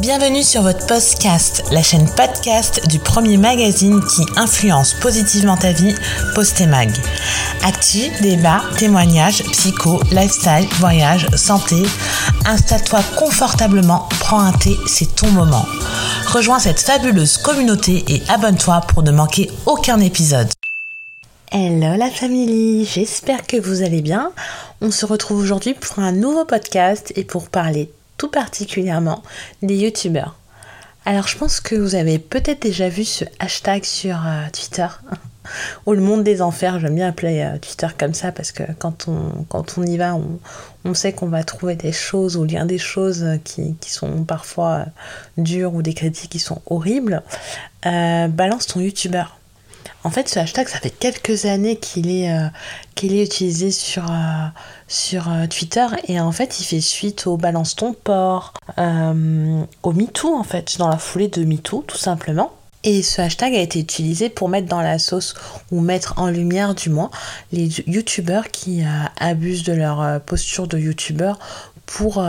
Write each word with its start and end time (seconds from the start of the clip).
Bienvenue 0.00 0.42
sur 0.42 0.62
votre 0.62 0.86
podcast, 0.88 1.62
la 1.70 1.80
chaîne 1.80 2.08
podcast 2.16 2.84
du 2.88 2.98
premier 2.98 3.36
magazine 3.36 4.00
qui 4.04 4.22
influence 4.36 4.92
positivement 4.94 5.56
ta 5.56 5.70
vie, 5.70 5.94
Postemag. 6.34 6.90
Actu, 7.62 8.10
débat, 8.20 8.60
témoignages, 8.76 9.44
psycho, 9.52 10.00
lifestyle, 10.10 10.66
voyage, 10.80 11.28
santé. 11.36 11.76
Installe-toi 12.44 13.02
confortablement, 13.16 14.08
prends 14.18 14.40
un 14.40 14.50
thé, 14.50 14.76
c'est 14.88 15.14
ton 15.14 15.28
moment. 15.28 15.64
Rejoins 16.26 16.58
cette 16.58 16.80
fabuleuse 16.80 17.36
communauté 17.36 18.04
et 18.08 18.20
abonne-toi 18.28 18.80
pour 18.88 19.04
ne 19.04 19.12
manquer 19.12 19.48
aucun 19.64 20.00
épisode. 20.00 20.48
Hello 21.52 21.96
la 21.96 22.10
famille, 22.10 22.84
j'espère 22.84 23.46
que 23.46 23.60
vous 23.60 23.82
allez 23.82 24.02
bien. 24.02 24.32
On 24.80 24.90
se 24.90 25.06
retrouve 25.06 25.38
aujourd'hui 25.38 25.74
pour 25.74 26.00
un 26.00 26.10
nouveau 26.10 26.44
podcast 26.44 27.12
et 27.14 27.22
pour 27.22 27.48
parler 27.48 27.92
tout 28.16 28.28
particulièrement 28.28 29.22
des 29.62 29.76
youtubeurs. 29.76 30.36
Alors 31.06 31.28
je 31.28 31.36
pense 31.36 31.60
que 31.60 31.74
vous 31.74 31.94
avez 31.94 32.18
peut-être 32.18 32.62
déjà 32.62 32.88
vu 32.88 33.04
ce 33.04 33.26
hashtag 33.38 33.84
sur 33.84 34.16
euh, 34.26 34.46
Twitter, 34.52 34.86
ou 35.86 35.92
le 35.92 36.00
monde 36.00 36.24
des 36.24 36.40
enfers, 36.40 36.80
j'aime 36.80 36.94
bien 36.94 37.08
appeler 37.08 37.42
euh, 37.42 37.58
Twitter 37.58 37.88
comme 37.98 38.14
ça 38.14 38.32
parce 38.32 38.52
que 38.52 38.62
quand 38.78 39.06
on, 39.08 39.44
on 39.52 39.82
y 39.82 39.98
va, 39.98 40.16
on, 40.84 40.94
sait 40.94 41.12
qu'on 41.12 41.26
va 41.26 41.44
trouver 41.44 41.76
des 41.76 41.92
choses 41.92 42.38
ou 42.38 42.44
lire 42.44 42.64
des 42.64 42.78
choses 42.78 43.26
qui, 43.44 43.76
sont 43.82 44.24
parfois 44.24 44.86
euh, 45.38 45.42
dures 45.42 45.74
ou 45.74 45.82
des 45.82 45.92
critiques 45.92 46.30
qui 46.30 46.38
sont 46.38 46.62
horribles. 46.66 47.22
balance 47.82 48.66
ton 48.66 48.80
youtubeur. 48.80 49.38
En 50.06 50.10
fait, 50.10 50.28
ce 50.28 50.38
hashtag, 50.38 50.68
ça 50.68 50.78
fait 50.80 50.90
quelques 50.90 51.46
années 51.46 51.76
qu'il 51.76 52.10
est, 52.10 52.30
euh, 52.30 52.48
utilisé 53.02 53.70
sur, 53.70 54.04
euh, 54.10 54.48
euh, 55.14 55.46
Twitter 55.46 55.86
et 56.08 56.20
en 56.20 56.30
fait, 56.30 56.60
il 56.60 56.64
fait 56.64 56.80
suite 56.82 57.26
au 57.26 57.38
Balance 57.38 57.74
ton 57.74 57.94
port, 57.94 58.52
au 58.78 59.92
MeToo 59.92 60.34
en 60.34 60.42
fait, 60.42 60.76
dans 60.78 60.88
la 60.88 60.98
foulée 60.98 61.28
de 61.28 61.44
MeToo 61.44 61.84
tout 61.86 61.96
simplement. 61.96 62.52
Et 62.82 63.02
ce 63.02 63.22
hashtag 63.22 63.54
a 63.54 63.60
été 63.60 63.80
utilisé 63.80 64.28
pour 64.28 64.50
mettre 64.50 64.68
dans 64.68 64.82
la 64.82 64.98
sauce 64.98 65.34
ou 65.70 65.80
mettre 65.80 66.14
en 66.18 66.28
lumière 66.28 66.74
du 66.74 66.90
moins 66.90 67.10
les 67.50 67.68
youtubeurs 67.86 68.50
qui 68.50 68.82
abusent 69.18 69.64
de 69.64 69.72
leur 69.72 70.20
posture 70.20 70.66
de 70.68 70.78
youtubeur 70.78 71.38
pour 71.86 72.22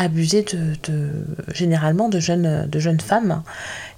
abuser 0.00 0.42
de, 0.42 1.10
généralement 1.52 2.08
de 2.08 2.18
jeunes, 2.18 2.66
de 2.66 2.78
jeunes 2.80 3.00
femmes 3.00 3.42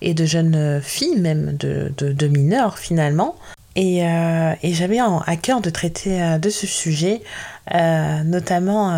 et 0.01 0.15
de 0.15 0.25
jeunes 0.25 0.81
filles, 0.83 1.17
même 1.17 1.57
de, 1.57 1.93
de 1.97 2.27
mineurs 2.27 2.79
finalement. 2.79 3.37
Et, 3.75 4.07
euh, 4.07 4.55
j'avais 4.63 4.99
à 4.99 5.37
cœur 5.37 5.61
de 5.61 5.71
traiter 5.71 6.23
euh, 6.23 6.39
de 6.39 6.51
ce 6.51 6.67
sujet, 6.67 7.23
euh, 7.75 8.23
notamment 8.23 8.93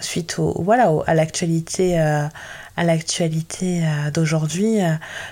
suite 0.00 0.38
au, 0.38 0.60
voilà, 0.62 0.92
à 1.06 1.14
l'actualité 1.14 1.98
à 2.76 2.82
l'actualité 2.82 3.84
d'aujourd'hui, 4.12 4.78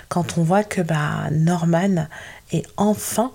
quand 0.07 0.37
on 0.37 0.43
voit 0.43 0.63
que 0.63 0.79
bah, 0.79 1.27
Norman 1.31 2.07
est 2.53 2.65
enfin 2.77 3.31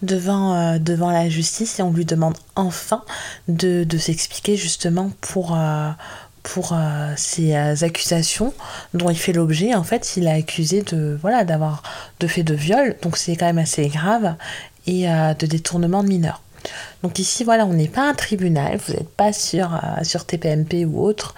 devant, 0.00 0.78
devant 0.78 1.10
la 1.10 1.28
justice 1.28 1.78
et 1.78 1.82
on 1.82 1.92
lui 1.92 2.06
demande 2.06 2.38
enfin 2.56 3.04
de, 3.48 3.84
de 3.84 3.98
s'expliquer 3.98 4.56
justement 4.56 5.10
pour, 5.20 5.58
pour 6.42 6.72
euh, 6.72 7.12
ces 7.16 7.54
euh, 7.54 7.74
accusations 7.82 8.52
dont 8.94 9.10
il 9.10 9.18
fait 9.18 9.32
l'objet. 9.32 9.74
En 9.74 9.84
fait, 9.84 10.16
il 10.16 10.26
a 10.28 10.34
accusé 10.34 10.82
de 10.82 11.18
voilà 11.20 11.44
d'avoir 11.44 11.82
de 12.20 12.26
fait 12.26 12.42
de 12.42 12.54
viol, 12.54 12.96
donc 13.02 13.16
c'est 13.16 13.36
quand 13.36 13.46
même 13.46 13.58
assez 13.58 13.88
grave, 13.88 14.34
et 14.86 15.08
euh, 15.08 15.34
de 15.34 15.46
détournement 15.46 16.02
de 16.02 16.08
mineurs. 16.08 16.42
Donc 17.02 17.18
ici, 17.18 17.42
voilà, 17.42 17.66
on 17.66 17.72
n'est 17.72 17.88
pas 17.88 18.08
un 18.08 18.14
tribunal, 18.14 18.76
vous 18.76 18.92
n'êtes 18.92 19.08
pas 19.08 19.32
sur, 19.32 19.80
sur 20.04 20.24
TPMP 20.24 20.84
ou 20.84 21.02
autre. 21.02 21.34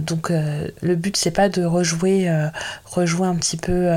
donc 0.00 0.30
le 0.30 0.94
but, 0.94 1.18
c'est 1.18 1.32
pas 1.32 1.50
de 1.50 1.66
rejouer, 1.66 2.30
rejouer 2.86 3.26
un 3.26 3.34
petit 3.34 3.58
peu 3.58 3.90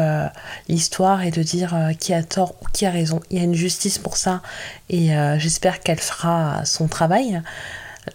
l'histoire 0.67 1.23
et 1.23 1.31
de 1.31 1.41
dire 1.41 1.73
qui 2.01 2.13
a 2.13 2.21
tort 2.21 2.55
ou 2.61 2.65
qui 2.73 2.85
a 2.85 2.91
raison. 2.91 3.21
Il 3.29 3.37
y 3.37 3.39
a 3.39 3.45
une 3.45 3.55
justice 3.55 3.97
pour 3.97 4.17
ça 4.17 4.41
et 4.89 5.11
j'espère 5.37 5.79
qu'elle 5.79 6.01
fera 6.01 6.65
son 6.65 6.89
travail. 6.89 7.41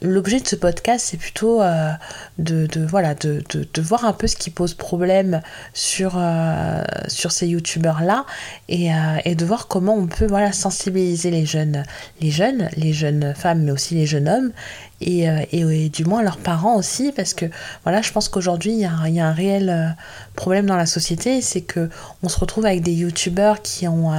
L'objet 0.03 0.41
de 0.41 0.47
ce 0.47 0.57
podcast, 0.57 1.07
c'est 1.11 1.17
plutôt 1.17 1.61
euh, 1.63 1.91
de, 2.39 2.69
voir 3.81 4.05
un 4.05 4.13
peu 4.13 4.27
ce 4.27 4.37
qui 4.37 4.51
pose 4.51 4.75
problème 4.75 5.43
sur, 5.75 6.15
euh, 6.17 6.83
ces 7.09 7.49
youtubeurs-là 7.49 8.25
et, 8.69 8.93
euh, 8.93 8.97
et, 9.25 9.35
de 9.35 9.45
voir 9.45 9.69
comment 9.69 9.95
on 9.95 10.07
peut 10.07 10.29
sensibiliser 10.53 11.31
les 11.31 11.45
jeunes, 11.45 11.85
les 12.21 12.93
jeunes 12.93 13.35
femmes, 13.35 13.63
mais 13.65 13.73
aussi 13.73 13.95
les 13.95 14.07
jeunes 14.07 14.29
hommes 14.29 14.53
et, 15.01 15.27
et, 15.53 15.89
du 15.89 16.05
moins 16.05 16.23
leurs 16.23 16.39
parents 16.39 16.77
aussi, 16.77 17.13
parce 17.13 17.35
que 17.35 17.47
voilà, 17.85 18.03
je 18.03 18.13
pense 18.13 18.29
qu'aujourd'hui, 18.29 18.73
il 18.73 18.81
y, 18.81 18.85
a 19.21 19.27
un 19.27 19.33
réel 19.33 19.97
problème 20.35 20.67
dans 20.67 20.77
la 20.77 20.87
société, 20.87 21.41
c'est 21.41 21.63
que 21.63 21.89
on 22.23 22.29
se 22.29 22.39
retrouve 22.39 22.67
avec 22.67 22.83
des 22.83 22.93
youtubeurs 22.93 23.63
qui 23.63 23.89
ont, 23.89 24.13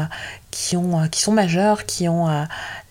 qui, 0.49 0.75
ont, 0.77 1.07
qui 1.07 1.21
sont 1.21 1.31
majeurs, 1.31 1.85
qui 1.85 2.09
ont 2.09 2.27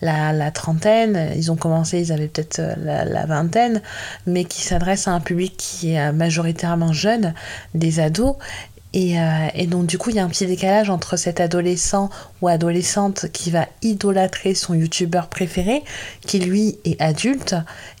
la, 0.01 0.51
trentaine, 0.51 1.31
ils 1.35 1.51
ont 1.51 1.55
commencé, 1.55 1.99
ils 1.99 2.11
avaient 2.11 2.27
peut-être 2.27 2.59
euh, 2.59 2.73
la, 3.05 3.25
vingtaine, 3.25 3.81
mais 4.25 4.45
qui 4.45 4.61
s'adressent 4.61 5.07
à 5.07 5.11
un 5.11 5.19
public 5.19 5.55
qui 5.57 5.93
est 5.93 5.99
euh, 5.99 6.11
majoritairement 6.11 6.91
jeune, 6.91 7.33
des 7.75 7.99
ados, 7.99 8.35
euh, 8.95 9.47
et, 9.53 9.67
donc 9.67 9.85
du 9.85 9.97
coup, 9.97 10.09
il 10.09 10.17
y 10.17 10.19
a 10.19 10.23
un 10.23 10.29
petit 10.29 10.45
décalage 10.45 10.89
entre 10.89 11.15
cet 11.15 11.39
adolescent 11.39 12.09
ou 12.41 12.47
adolescente 12.47 13.27
qui 13.31 13.51
va 13.51 13.67
idolâtrer 13.81 14.53
son 14.53 14.73
youtubeur 14.73 15.27
préféré, 15.27 15.83
qui 16.25 16.39
lui 16.39 16.77
est 16.83 16.99
adulte 17.01 17.55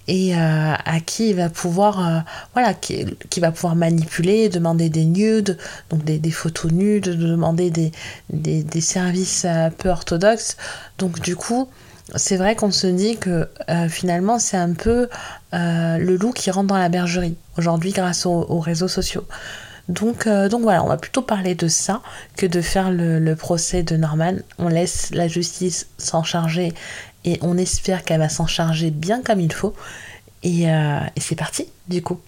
et 0.07 0.35
à 0.35 0.99
qui 1.05 1.29
il 1.29 1.35
va 1.35 1.47
pouvoir, 1.47 2.25
voilà, 2.53 2.73
qui, 2.73 3.05
va 3.37 3.51
pouvoir 3.51 3.77
manipuler, 3.77 4.49
demander 4.49 4.89
des 4.89 5.05
nudes, 5.05 5.57
donc 5.89 6.03
des, 6.03 6.31
photos 6.31 6.71
nudes, 6.71 7.17
demander 7.17 7.69
des, 7.69 7.93
des, 8.29 8.81
services 8.81 9.45
peu 9.77 9.87
orthodoxes. 9.87 10.57
Donc 10.97 11.21
du 11.21 11.37
coup, 11.37 11.69
c'est 12.15 12.37
vrai 12.37 12.55
qu'on 12.55 12.71
se 12.71 12.87
dit 12.87 13.17
que 13.17 13.49
euh, 13.69 13.87
finalement 13.87 14.39
c'est 14.39 14.57
un 14.57 14.73
peu 14.73 15.07
euh, 15.53 15.97
le 15.97 16.15
loup 16.17 16.31
qui 16.31 16.51
rentre 16.51 16.67
dans 16.67 16.77
la 16.77 16.89
bergerie 16.89 17.35
aujourd'hui 17.57 17.91
grâce 17.91 18.25
aux, 18.25 18.59
réseaux 18.59 18.87
sociaux. 18.87 19.25
Donc, 19.91 20.27
euh, 20.27 20.49
donc 20.49 20.61
voilà, 20.61 20.83
on 20.83 20.87
va 20.87 20.97
plutôt 20.97 21.21
parler 21.21 21.55
de 21.55 21.67
ça 21.67 22.01
que 22.37 22.45
de 22.45 22.61
faire 22.61 22.91
le, 22.91 23.35
procès 23.35 23.83
de 23.83 23.95
Norman. 23.95 24.35
On 24.57 24.67
laisse 24.67 25.09
la 25.11 25.27
justice 25.27 25.87
s'en 25.97 26.23
charger 26.23 26.73
et 27.25 27.37
on 27.41 27.57
espère 27.57 28.03
qu'elle 28.03 28.19
va 28.19 28.29
s'en 28.29 28.47
charger 28.47 28.91
bien 28.91 29.21
comme 29.21 29.39
il 29.39 29.53
faut. 29.53 29.73
Et, 30.43 30.65
c'est 31.17 31.35
parti 31.35 31.67
du 31.87 32.01
coup. 32.01 32.19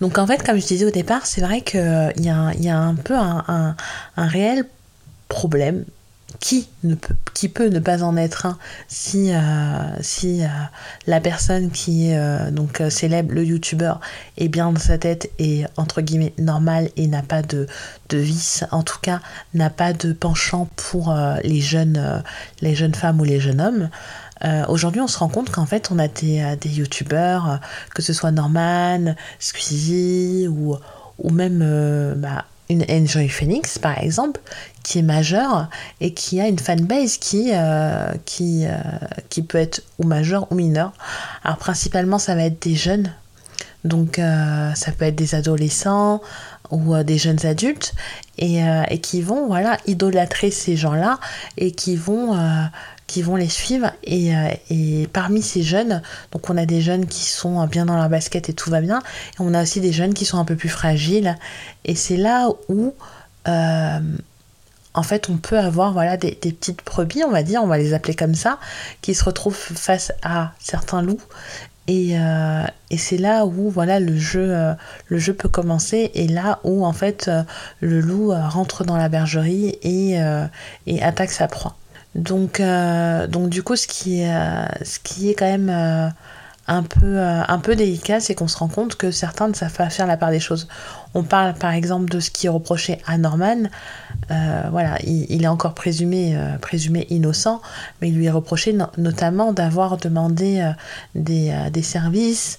Donc 0.00 0.18
en 0.18 0.26
fait, 0.26 0.42
comme 0.42 0.58
je 0.58 0.66
disais 0.66 0.86
au 0.86 0.90
départ, 0.90 1.26
c'est 1.26 1.40
vrai 1.40 1.60
qu'il 1.60 2.12
y, 2.16 2.28
a 2.28 2.78
un 2.78 2.94
peu 2.94 3.14
un 3.14 3.74
réel 4.16 4.64
problème 5.28 5.84
qui, 6.40 6.68
ne 6.84 6.94
peut, 6.94 7.14
qui 7.34 7.48
peut 7.48 7.68
ne 7.68 7.78
pas 7.78 8.02
en 8.02 8.16
être 8.16 8.46
un 8.46 8.58
si, 8.86 9.32
euh, 9.32 9.38
si 10.00 10.44
euh, 10.44 10.48
la 11.06 11.20
personne 11.20 11.70
qui 11.70 12.12
euh, 12.12 12.50
donc 12.50 12.82
célèbre, 12.90 13.32
le 13.32 13.44
youtubeur, 13.44 14.00
est 14.36 14.48
bien 14.48 14.70
dans 14.70 14.78
sa 14.78 14.98
tête 14.98 15.30
et 15.38 15.64
entre 15.76 16.00
guillemets 16.00 16.34
normal 16.38 16.90
et 16.96 17.06
n'a 17.06 17.22
pas 17.22 17.42
de, 17.42 17.66
de 18.10 18.18
vice, 18.18 18.64
en 18.70 18.82
tout 18.82 18.98
cas 19.00 19.20
n'a 19.54 19.70
pas 19.70 19.92
de 19.92 20.12
penchant 20.12 20.68
pour 20.76 21.14
les, 21.42 21.60
jeunes, 21.60 22.22
les 22.60 22.74
jeunes 22.74 22.94
femmes 22.94 23.20
ou 23.20 23.24
les 23.24 23.40
jeunes 23.40 23.60
hommes. 23.60 23.90
Aujourd'hui, 24.68 25.00
on 25.00 25.08
se 25.08 25.18
rend 25.18 25.28
compte 25.28 25.50
qu'en 25.50 25.66
fait, 25.66 25.90
on 25.90 25.98
a 25.98 26.06
des, 26.06 26.56
des 26.60 26.68
youtubeurs, 26.68 27.58
que 27.94 28.02
ce 28.02 28.12
soit 28.12 28.30
Norman, 28.30 29.14
Squeezie 29.40 30.46
ou, 30.48 30.76
ou 31.18 31.30
même 31.30 32.14
bah, 32.16 32.44
une 32.70 32.84
Enjoy 32.90 33.28
Phoenix, 33.28 33.78
par 33.78 33.98
exemple, 33.98 34.40
qui 34.82 34.98
est 34.98 35.02
majeure 35.02 35.68
et 36.00 36.12
qui 36.12 36.40
a 36.40 36.48
une 36.48 36.58
fanbase 36.58 37.16
qui, 37.16 37.50
euh, 37.52 38.12
qui, 38.24 38.66
euh, 38.66 38.78
qui 39.28 39.42
peut 39.42 39.58
être 39.58 39.82
ou 39.98 40.04
majeure 40.04 40.50
ou 40.50 40.54
mineure. 40.54 40.92
Alors 41.44 41.58
principalement, 41.58 42.18
ça 42.18 42.34
va 42.34 42.44
être 42.44 42.62
des 42.62 42.74
jeunes. 42.74 43.12
Donc 43.84 44.18
euh, 44.18 44.74
ça 44.74 44.92
peut 44.92 45.04
être 45.04 45.16
des 45.16 45.34
adolescents 45.34 46.20
ou 46.70 46.96
des 47.02 47.16
jeunes 47.16 47.46
adultes 47.46 47.94
et, 48.36 48.60
et, 48.90 49.00
qui 49.00 49.22
vont 49.22 49.46
voilà 49.46 49.78
idolâtrer 49.86 50.50
ces 50.50 50.76
gens-là 50.76 51.18
et 51.56 51.70
qui 51.70 51.96
vont 51.96 52.36
qui 53.08 53.22
vont 53.22 53.34
les 53.34 53.48
suivre. 53.48 53.90
Et, 54.04 54.36
euh, 54.36 54.50
et, 54.70 55.08
parmi 55.12 55.42
ces 55.42 55.64
jeunes, 55.64 56.02
donc 56.30 56.48
on 56.48 56.56
a 56.56 56.66
des 56.66 56.80
jeunes 56.80 57.06
qui 57.06 57.24
sont 57.24 57.66
bien 57.66 57.86
dans 57.86 57.96
leur 57.96 58.08
basket 58.08 58.48
et 58.48 58.52
tout 58.52 58.70
va 58.70 58.80
bien, 58.80 59.00
et 59.00 59.40
on 59.40 59.52
a 59.54 59.62
aussi 59.62 59.80
des 59.80 59.92
jeunes 59.92 60.14
qui 60.14 60.24
sont 60.24 60.38
un 60.38 60.44
peu 60.44 60.54
plus 60.54 60.68
fragiles. 60.68 61.36
Et 61.84 61.96
c'est 61.96 62.16
là 62.16 62.50
où, 62.68 62.94
euh, 63.48 63.98
en 64.94 65.02
fait, 65.02 65.28
on 65.30 65.38
peut 65.38 65.58
avoir 65.58 65.92
voilà 65.92 66.16
des, 66.16 66.32
petites 66.32 66.84
brebis, 66.84 67.24
on 67.24 67.30
va 67.30 67.42
dire, 67.42 67.62
on 67.64 67.66
va 67.66 67.78
les 67.78 67.94
appeler 67.94 68.14
comme 68.14 68.34
ça, 68.34 68.60
qui 69.00 69.14
se 69.14 69.24
retrouvent 69.24 69.56
face 69.56 70.12
à 70.22 70.52
certains 70.60 71.02
loups. 71.02 71.22
Et, 71.86 72.18
euh, 72.18 72.64
c'est 72.94 73.16
là 73.16 73.46
où 73.46 73.70
voilà 73.70 73.98
le 74.00 74.18
jeu, 74.18 74.54
le 75.06 75.18
jeu 75.18 75.32
peut 75.32 75.48
commencer 75.48 76.10
et 76.14 76.28
là 76.28 76.58
où 76.64 76.84
en 76.84 76.92
fait 76.92 77.30
le 77.80 78.00
loup 78.00 78.32
rentre 78.32 78.84
dans 78.84 78.96
la 78.98 79.08
bergerie 79.08 79.78
et 79.82 80.18
attaque 81.00 81.30
sa 81.30 81.48
proie. 81.48 81.76
Donc, 82.18 82.58
euh, 82.58 83.26
donc 83.26 83.48
du 83.48 83.62
coup, 83.62 83.76
ce 83.76 83.86
qui 83.86 84.20
est, 84.20 84.34
euh, 84.34 84.66
quand 85.38 85.46
même 85.46 85.70
euh, 85.70 86.08
un, 86.66 86.82
peu, 87.58 87.76
délicat, 87.76 88.20
c'est 88.20 88.34
qu'on 88.34 88.48
se 88.48 88.58
rend 88.58 88.68
compte 88.68 88.96
que 88.96 89.10
certains 89.10 89.48
ne 89.48 89.54
savent 89.54 89.72
pas 89.72 89.88
faire 89.88 90.06
la 90.06 90.16
part 90.16 90.30
des 90.30 90.40
choses. 90.40 90.68
on 91.14 91.22
parle 91.22 91.54
par 91.54 91.72
exemple 91.72 92.10
de 92.10 92.20
ce 92.20 92.30
qui 92.30 92.46
est 92.46 92.50
reproché 92.50 92.98
à 93.06 93.16
Norman, 93.18 93.68
voilà, 94.28 94.98
il, 95.04 95.42
est 95.42 95.48
encore 95.48 95.74
présumé, 95.74 96.36
innocent, 97.08 97.62
mais 98.00 98.08
il 98.08 98.16
lui 98.16 98.26
est 98.26 98.30
reproché 98.30 98.76
notamment 98.98 99.52
d'avoir 99.52 99.96
demandé 99.96 100.70
des, 101.14 101.82
services, 101.82 102.58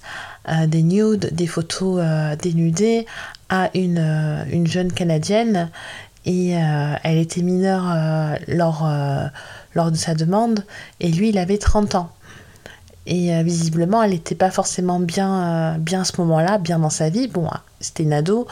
des 0.66 0.82
nudes, 0.82 1.28
des 1.32 1.46
photos 1.46 2.02
dénudées 2.42 3.06
à 3.48 3.70
une 3.74 4.66
jeune 4.66 4.92
Canadienne 4.92 5.70
et 6.26 6.50
elle 6.50 7.18
était 7.18 7.42
mineure 7.42 8.36
lors, 8.48 8.88
lors 9.74 9.90
de 9.90 9.96
sa 9.96 10.14
demande 10.14 10.64
et 11.00 11.10
lui 11.10 11.30
il 11.30 11.38
avait 11.38 11.58
30 11.58 11.94
ans. 11.94 12.10
Et 13.06 13.34
euh, 13.34 13.42
visiblement, 13.42 14.02
elle 14.02 14.10
n'était 14.10 14.34
pas 14.34 14.50
forcément 14.50 15.00
bien, 15.00 15.74
euh, 15.74 15.78
bien 15.78 16.02
à 16.02 16.04
ce 16.04 16.20
moment-là, 16.20 16.58
bien 16.58 16.78
dans 16.78 16.90
sa 16.90 17.08
vie. 17.08 17.28
Bon, 17.28 17.48
c'était 17.80 18.02
une 18.02 18.12
ado. 18.12 18.46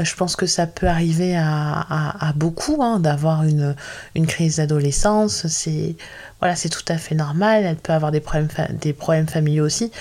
Euh, 0.00 0.04
je 0.04 0.14
pense 0.16 0.34
que 0.34 0.46
ça 0.46 0.66
peut 0.66 0.88
arriver 0.88 1.36
à, 1.36 2.32
beaucoup 2.34 2.82
hein, 2.82 2.98
d'avoir 2.98 3.44
une, 3.44 3.76
une 4.14 4.26
crise 4.26 4.56
d'adolescence. 4.56 5.46
C'est 5.46 5.96
voilà, 6.40 6.56
c'est 6.56 6.68
tout 6.68 6.84
à 6.88 6.98
fait 6.98 7.14
normal. 7.14 7.64
Elle 7.64 7.76
peut 7.76 7.92
avoir 7.92 8.10
des 8.10 8.20
problèmes, 8.20 8.48
des 8.80 8.92
problèmes 8.92 9.28
familiaux 9.28 9.64
aussi. 9.64 9.92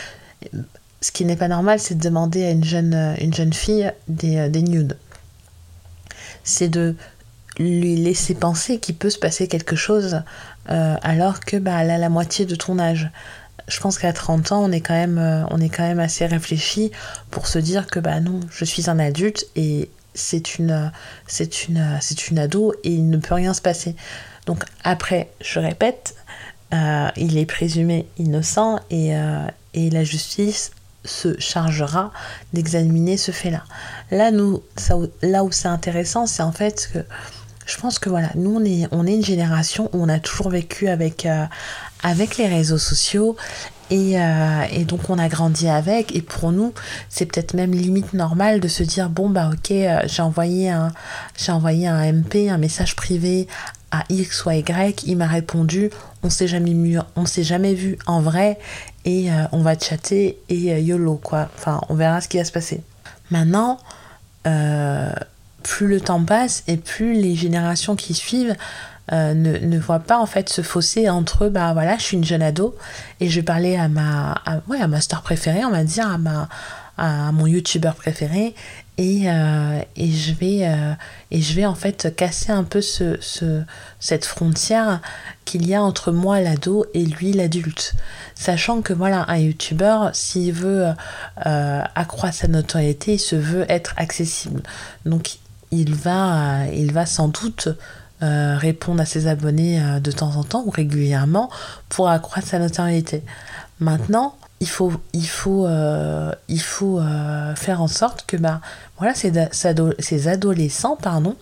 Ce 1.01 1.12
qui 1.12 1.23
n'est 1.23 1.35
pas 1.35 1.47
normal, 1.47 1.79
c'est 1.79 1.95
de 1.95 2.01
demander 2.01 2.44
à 2.44 2.51
une 2.51 2.63
jeune, 2.63 3.15
une 3.21 3.33
jeune 3.33 3.53
fille 3.53 3.91
des, 4.07 4.50
des 4.50 4.62
nudes. 4.63 4.97
C'est 6.43 6.69
de 6.69 6.95
lui 7.59 7.95
laisser 7.95 8.33
penser 8.33 8.79
qu'il 8.79 8.95
peut 8.95 9.09
se 9.09 9.19
passer 9.19 9.47
quelque 9.47 9.75
chose 9.75 10.21
alors 10.67 11.41
que 11.41 11.57
bah, 11.57 11.75
a 11.75 11.83
la 11.83 12.09
moitié 12.09 12.45
de 12.45 12.55
ton 12.55 12.79
âge 12.79 13.11
je 13.71 13.79
pense 13.79 13.97
qu'à 13.97 14.13
30 14.13 14.51
ans, 14.51 14.63
on 14.63 14.71
est 14.71 14.81
quand 14.81 14.93
même, 14.93 15.17
euh, 15.17 15.43
on 15.49 15.59
est 15.59 15.69
quand 15.69 15.83
même 15.83 15.99
assez 15.99 16.25
réfléchi 16.25 16.91
pour 17.29 17.47
se 17.47 17.57
dire 17.57 17.88
que 17.88 17.99
bah 17.99 18.19
non, 18.19 18.39
je 18.51 18.65
suis 18.65 18.89
un 18.89 18.99
adulte 18.99 19.45
et 19.55 19.89
c'est 20.13 20.57
une, 20.57 20.91
c'est 21.25 21.67
une, 21.67 21.97
c'est 22.01 22.27
une 22.27 22.38
ado 22.38 22.73
et 22.83 22.91
il 22.91 23.09
ne 23.09 23.17
peut 23.17 23.33
rien 23.35 23.53
se 23.53 23.61
passer. 23.61 23.95
Donc 24.45 24.65
après, 24.83 25.31
je 25.39 25.59
répète, 25.59 26.15
euh, 26.73 27.09
il 27.15 27.37
est 27.37 27.45
présumé 27.45 28.07
innocent 28.17 28.79
et, 28.89 29.15
euh, 29.15 29.45
et 29.73 29.89
la 29.89 30.03
justice 30.03 30.71
se 31.03 31.39
chargera 31.39 32.12
d'examiner 32.53 33.18
ce 33.18 33.31
fait-là. 33.31 33.63
Là, 34.12 34.31
où 35.44 35.51
c'est 35.51 35.68
intéressant, 35.68 36.27
c'est 36.27 36.44
en 36.44 36.51
fait 36.51 36.89
que 36.94 37.00
je 37.65 37.77
pense 37.77 38.00
que 38.00 38.09
voilà, 38.09 38.30
nous 38.36 38.56
on 38.92 39.06
est, 39.06 39.13
une 39.13 39.24
génération 39.24 39.89
où 39.94 40.03
on 40.03 40.09
a 40.09 40.19
toujours 40.19 40.50
vécu 40.50 40.88
avec, 40.88 41.27
avec 42.03 42.38
les 42.38 42.48
réseaux 42.48 42.80
sociaux 42.80 43.38
euh, 43.92 44.63
et, 44.71 44.86
donc 44.86 45.09
on 45.09 45.18
a 45.19 45.27
grandi 45.27 45.68
avec 45.68 46.15
et 46.15 46.21
pour 46.21 46.53
nous 46.53 46.74
c'est 47.09 47.25
peut-être 47.25 47.54
même 47.54 47.74
limite 47.74 48.13
normal 48.13 48.62
de 48.62 48.68
se 48.69 48.83
dire 48.83 49.09
bon 49.09 49.30
bah 49.30 49.50
ok 49.51 49.71
euh, 49.71 50.00
j'ai 50.06 50.21
envoyé 50.21 50.69
un 50.69 50.94
envoyé 51.50 51.88
un 51.88 52.13
MP 52.13 52.50
un 52.50 52.57
message 52.57 52.95
privé 52.95 53.47
à 53.92 54.06
X 54.07 54.45
ou 54.45 54.51
Y 54.51 55.04
il 55.06 55.18
m'a 55.18 55.27
répondu 55.27 55.89
on 56.24 56.30
s'est 56.30 56.47
jamais 56.47 56.74
on 57.18 57.25
s'est 57.25 57.44
jamais 57.44 57.74
vu 57.74 57.97
en 58.06 58.21
vrai 58.21 58.57
et 59.06 59.31
euh, 59.31 59.45
on 59.51 59.62
va 59.62 59.77
chatter 59.77 60.38
et 60.50 60.81
yolo 60.81 61.15
quoi. 61.15 61.50
Enfin 61.57 61.81
on 61.89 61.95
verra 61.95 62.21
ce 62.21 62.27
qui 62.27 62.38
va 62.38 62.45
se 62.45 62.51
passer. 62.51 62.81
Maintenant 63.30 63.80
plus 65.63 65.88
le 65.88 66.01
temps 66.01 66.24
passe 66.24 66.63
et 66.68 66.77
plus 66.77 67.13
les 67.13 67.36
générations 67.36 67.95
qui 67.95 68.13
suivent 68.13 68.56
euh, 69.12 69.33
ne, 69.33 69.57
ne 69.57 69.80
voient 69.80 70.00
pas 70.00 70.19
en 70.19 70.25
fait 70.25 70.50
ce 70.50 70.62
fossé 70.62 71.09
entre 71.09 71.50
bah 71.50 71.74
voilà 71.74 71.98
je 71.98 72.03
suis 72.03 72.18
une 72.18 72.24
jeune 72.24 72.42
ado 72.42 72.75
et 73.19 73.30
je 73.30 73.42
parler 73.42 73.75
à 73.75 73.88
ma 73.88 74.42
ouais, 74.68 74.80
à 74.80 74.88
ma 74.88 75.01
star 75.01 75.21
préférée 75.21 75.65
on 75.65 75.71
va 75.71 75.83
dire 75.83 76.07
à 76.07 76.18
ma 76.18 76.47
à 76.97 77.31
mon 77.31 77.47
youtubeur 77.47 77.95
préféré 77.95 78.54
et, 79.01 79.24
euh, 79.25 79.81
et 79.95 80.12
je 80.12 80.33
vais 80.33 80.59
euh, 80.62 80.94
et 81.31 81.42
je 81.42 81.53
vais 81.53 81.65
en 81.65 81.75
fait 81.75 82.15
casser 82.15 82.51
un 82.51 82.63
peu 82.63 82.81
ce, 82.81 83.18
ce 83.19 83.63
cette 84.00 84.25
frontière 84.25 85.01
qu'il 85.45 85.68
y 85.68 85.74
a 85.74 85.81
entre 85.81 86.12
moi 86.12 86.39
l'ado 86.39 86.86
et 86.94 87.06
lui 87.06 87.33
l'adulte 87.33 87.94
sachant 88.36 88.81
que 88.81 88.94
voilà 88.94 89.25
un 89.27 89.38
youtubeur 89.38 90.12
s'il 90.13 90.53
veut 90.53 90.88
accroître 91.38 92.38
sa 92.38 92.48
notoriété 92.48 93.13
il 93.13 93.19
se 93.19 93.36
veut 93.36 93.65
être 93.69 93.94
accessible 93.98 94.62
donc 95.06 95.38
il 95.71 95.95
va 95.95 96.68
il 96.74 96.92
va 96.94 97.06
sans 97.06 97.27
doute 97.27 97.69
euh, 98.24 98.56
répondre 98.56 99.01
à 99.01 99.06
ses 99.06 99.25
abonnés 99.25 99.81
euh, 99.81 100.00
de 100.00 100.12
temps 100.12 100.36
en 100.36 100.44
temps 100.44 100.62
ou 100.63 100.69
régulièrement 100.69 101.50
pour 101.89 102.07
accroître 102.07 102.47
sa 102.47 102.59
notoriété. 102.59 103.24
Maintenant, 103.80 104.36
il 104.61 104.69
faut, 104.69 104.93
il 105.11 105.27
faut, 105.27 105.65
euh, 105.65 106.31
il 106.47 106.61
faut 106.61 107.01
faire 107.55 107.81
en 107.81 107.87
sorte 107.87 108.25
que 108.27 108.37
bah, 108.37 108.61
voilà, 108.97 109.13
ces, 109.15 109.33
ces 109.51 110.27
adolescents 110.27 110.95
pardon, 110.95 111.35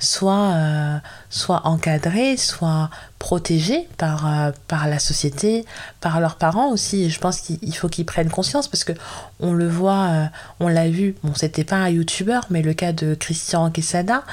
soient, 0.00 1.00
soient 1.30 1.62
encadrés, 1.64 2.36
soient 2.36 2.90
protégés 3.20 3.88
par, 3.96 4.52
par 4.66 4.88
la 4.88 4.98
société, 4.98 5.64
par 6.00 6.20
leurs 6.20 6.34
parents 6.34 6.70
aussi. 6.70 7.08
Je 7.08 7.20
pense 7.20 7.40
qu'il 7.40 7.74
faut 7.76 7.88
qu'ils 7.88 8.04
prennent 8.04 8.30
conscience 8.30 8.66
parce 8.66 8.82
que 8.82 8.92
on 9.38 9.52
le 9.52 9.68
voit, 9.68 10.28
on 10.58 10.66
l'a 10.66 10.88
vu, 10.88 11.14
bon, 11.22 11.32
c'était 11.34 11.64
pas 11.64 11.76
un 11.76 11.88
youtubeur, 11.88 12.46
mais 12.50 12.62
le 12.62 12.74
cas 12.74 12.92
de 12.92 13.14
Christian 13.14 13.70
Quesada 13.70 14.24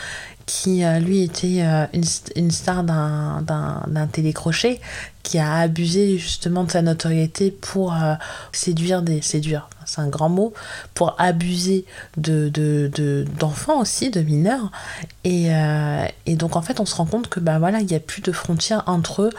qui 0.45 0.84
euh, 0.84 1.00
lui 1.00 1.22
était 1.22 1.62
euh, 1.62 1.86
une, 2.36 2.51
star 2.51 2.84
d'un 2.84 4.07
télécrochet, 4.12 4.81
qui 5.24 5.40
a 5.40 5.56
abusé 5.56 6.18
justement 6.18 6.63
de 6.63 6.72
sa 6.72 6.81
notoriété 6.81 7.51
pour 7.51 7.94
euh, 7.94 8.16
séduire 8.51 9.01
des 9.01 9.22
séduire 9.22 9.69
c'est 9.86 10.00
un 10.00 10.07
grand 10.07 10.30
mot 10.30 10.54
pour 10.94 11.16
abuser 11.19 11.86
de 12.16 12.50
d'enfants 13.38 13.75
de, 13.75 13.81
aussi 13.81 14.12
de 14.12 14.22
mineurs. 14.22 14.72
Et, 15.25 15.50
et, 16.25 16.36
donc 16.38 16.56
en 16.56 16.62
fait 16.62 16.80
on 16.80 16.86
se 16.86 16.95
rend 16.95 17.06
compte 17.06 17.28
que 17.28 17.42
bah 17.42 17.60
voilà 17.60 17.81
il 17.81 17.88
n'y 17.88 17.95
a 17.95 18.00
plus 18.00 18.22
de 18.22 18.31
frontières 18.31 18.84
entre 18.86 19.30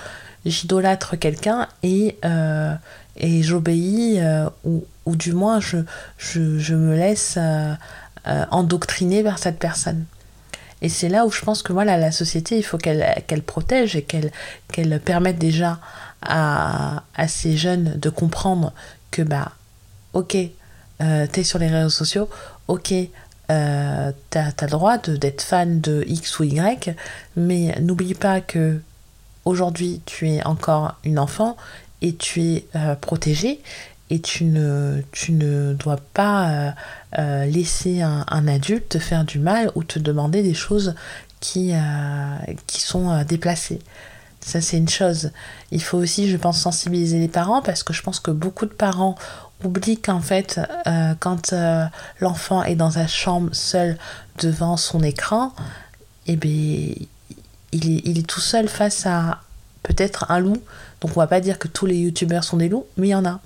j'idolâtre 0.44 1.16
quelqu'un 1.16 1.66
et 1.82 2.18
et 3.16 3.42
j'obéis 3.42 4.20
ou, 4.64 4.84
ou, 5.06 5.16
du 5.16 5.32
moins 5.32 5.60
je, 5.60 5.78
je, 6.18 6.58
je 6.58 6.74
me 6.74 6.94
laisse 6.94 7.38
endoctriner 8.26 9.22
vers 9.22 9.38
cette 9.38 9.58
personne 9.58 10.04
et 10.84 10.90
c'est 10.90 11.08
là 11.08 11.24
où 11.24 11.30
je 11.30 11.40
pense 11.40 11.62
que 11.62 11.72
voilà, 11.72 11.96
la 11.96 12.12
société, 12.12 12.58
il 12.58 12.62
faut 12.62 12.76
qu'elle 12.76 13.42
protège 13.46 13.96
et 13.96 14.02
qu'elle 14.02 15.00
permette 15.00 15.38
déjà 15.38 15.80
à, 16.20 17.02
ces 17.26 17.56
jeunes 17.56 17.94
de 17.96 18.10
comprendre 18.10 18.74
que, 19.10 19.22
bah, 19.22 19.52
ok, 20.12 20.36
euh, 21.00 21.26
t'es 21.26 21.42
sur 21.42 21.58
les 21.58 21.68
réseaux 21.68 21.88
sociaux, 21.88 22.28
ok, 22.68 22.92
euh, 23.50 24.12
t'as 24.28 24.48
as 24.48 24.64
le 24.64 24.70
droit 24.70 24.98
d'être 24.98 25.40
fan 25.40 25.80
de 25.80 26.04
X 26.06 26.38
ou 26.38 26.44
Y, 26.44 26.94
mais 27.34 27.74
n'oublie 27.80 28.12
pas 28.12 28.42
que 28.42 28.78
aujourd'hui 29.46 30.02
tu 30.04 30.28
es 30.28 30.44
encore 30.44 30.96
une 31.02 31.18
enfant 31.18 31.56
et 32.02 32.14
tu 32.14 32.42
es 32.42 32.66
euh, 32.76 32.94
protégée 32.94 33.62
et 34.10 34.20
tu 34.20 34.44
ne, 34.44 35.02
ne 35.30 35.74
dois 35.74 35.98
pas 36.12 36.48
euh, 36.48 36.70
euh, 37.18 37.46
laisser 37.46 38.02
un, 38.02 38.48
adulte 38.48 38.90
te 38.90 38.98
faire 38.98 39.24
du 39.24 39.38
mal 39.38 39.70
ou 39.74 39.82
te 39.82 39.98
demander 39.98 40.42
des 40.42 40.54
choses 40.54 40.94
qui, 41.40 41.72
euh, 41.72 42.36
sont 42.68 43.22
déplacées. 43.24 43.80
Ça, 44.40 44.60
c'est 44.60 44.76
une 44.76 44.90
chose. 44.90 45.30
Il 45.70 45.82
faut 45.82 45.96
aussi, 45.96 46.28
je 46.28 46.36
pense, 46.36 46.60
sensibiliser 46.60 47.18
les 47.18 47.28
parents 47.28 47.62
parce 47.62 47.82
que 47.82 47.94
je 47.94 48.02
pense 48.02 48.20
que 48.20 48.30
beaucoup 48.30 48.66
de 48.66 48.74
parents 48.74 49.14
oublient 49.62 50.00
qu'en 50.00 50.20
fait, 50.20 50.60
quand 51.20 51.54
l'enfant 52.20 52.62
est 52.62 52.74
dans 52.74 52.90
sa 52.90 53.06
chambre 53.06 53.54
seul 53.54 53.96
devant 54.42 54.76
son 54.76 55.02
écran, 55.02 55.54
eh 56.26 56.36
bien, 56.36 56.92
il 57.72 58.18
est, 58.18 58.26
tout 58.26 58.40
seul 58.40 58.68
face 58.68 59.06
à 59.06 59.40
peut-être 59.82 60.30
un 60.30 60.40
loup. 60.40 60.62
Donc 61.00 61.16
on 61.16 61.20
va 61.20 61.26
pas 61.26 61.40
dire 61.40 61.58
que 61.58 61.68
tous 61.68 61.86
les 61.86 61.96
youtubeurs 61.96 62.44
sont 62.44 62.58
des 62.58 62.68
loups, 62.68 62.86
mais 62.98 63.08
il 63.08 63.10
y 63.10 63.14
en 63.14 63.24
a. 63.24 63.40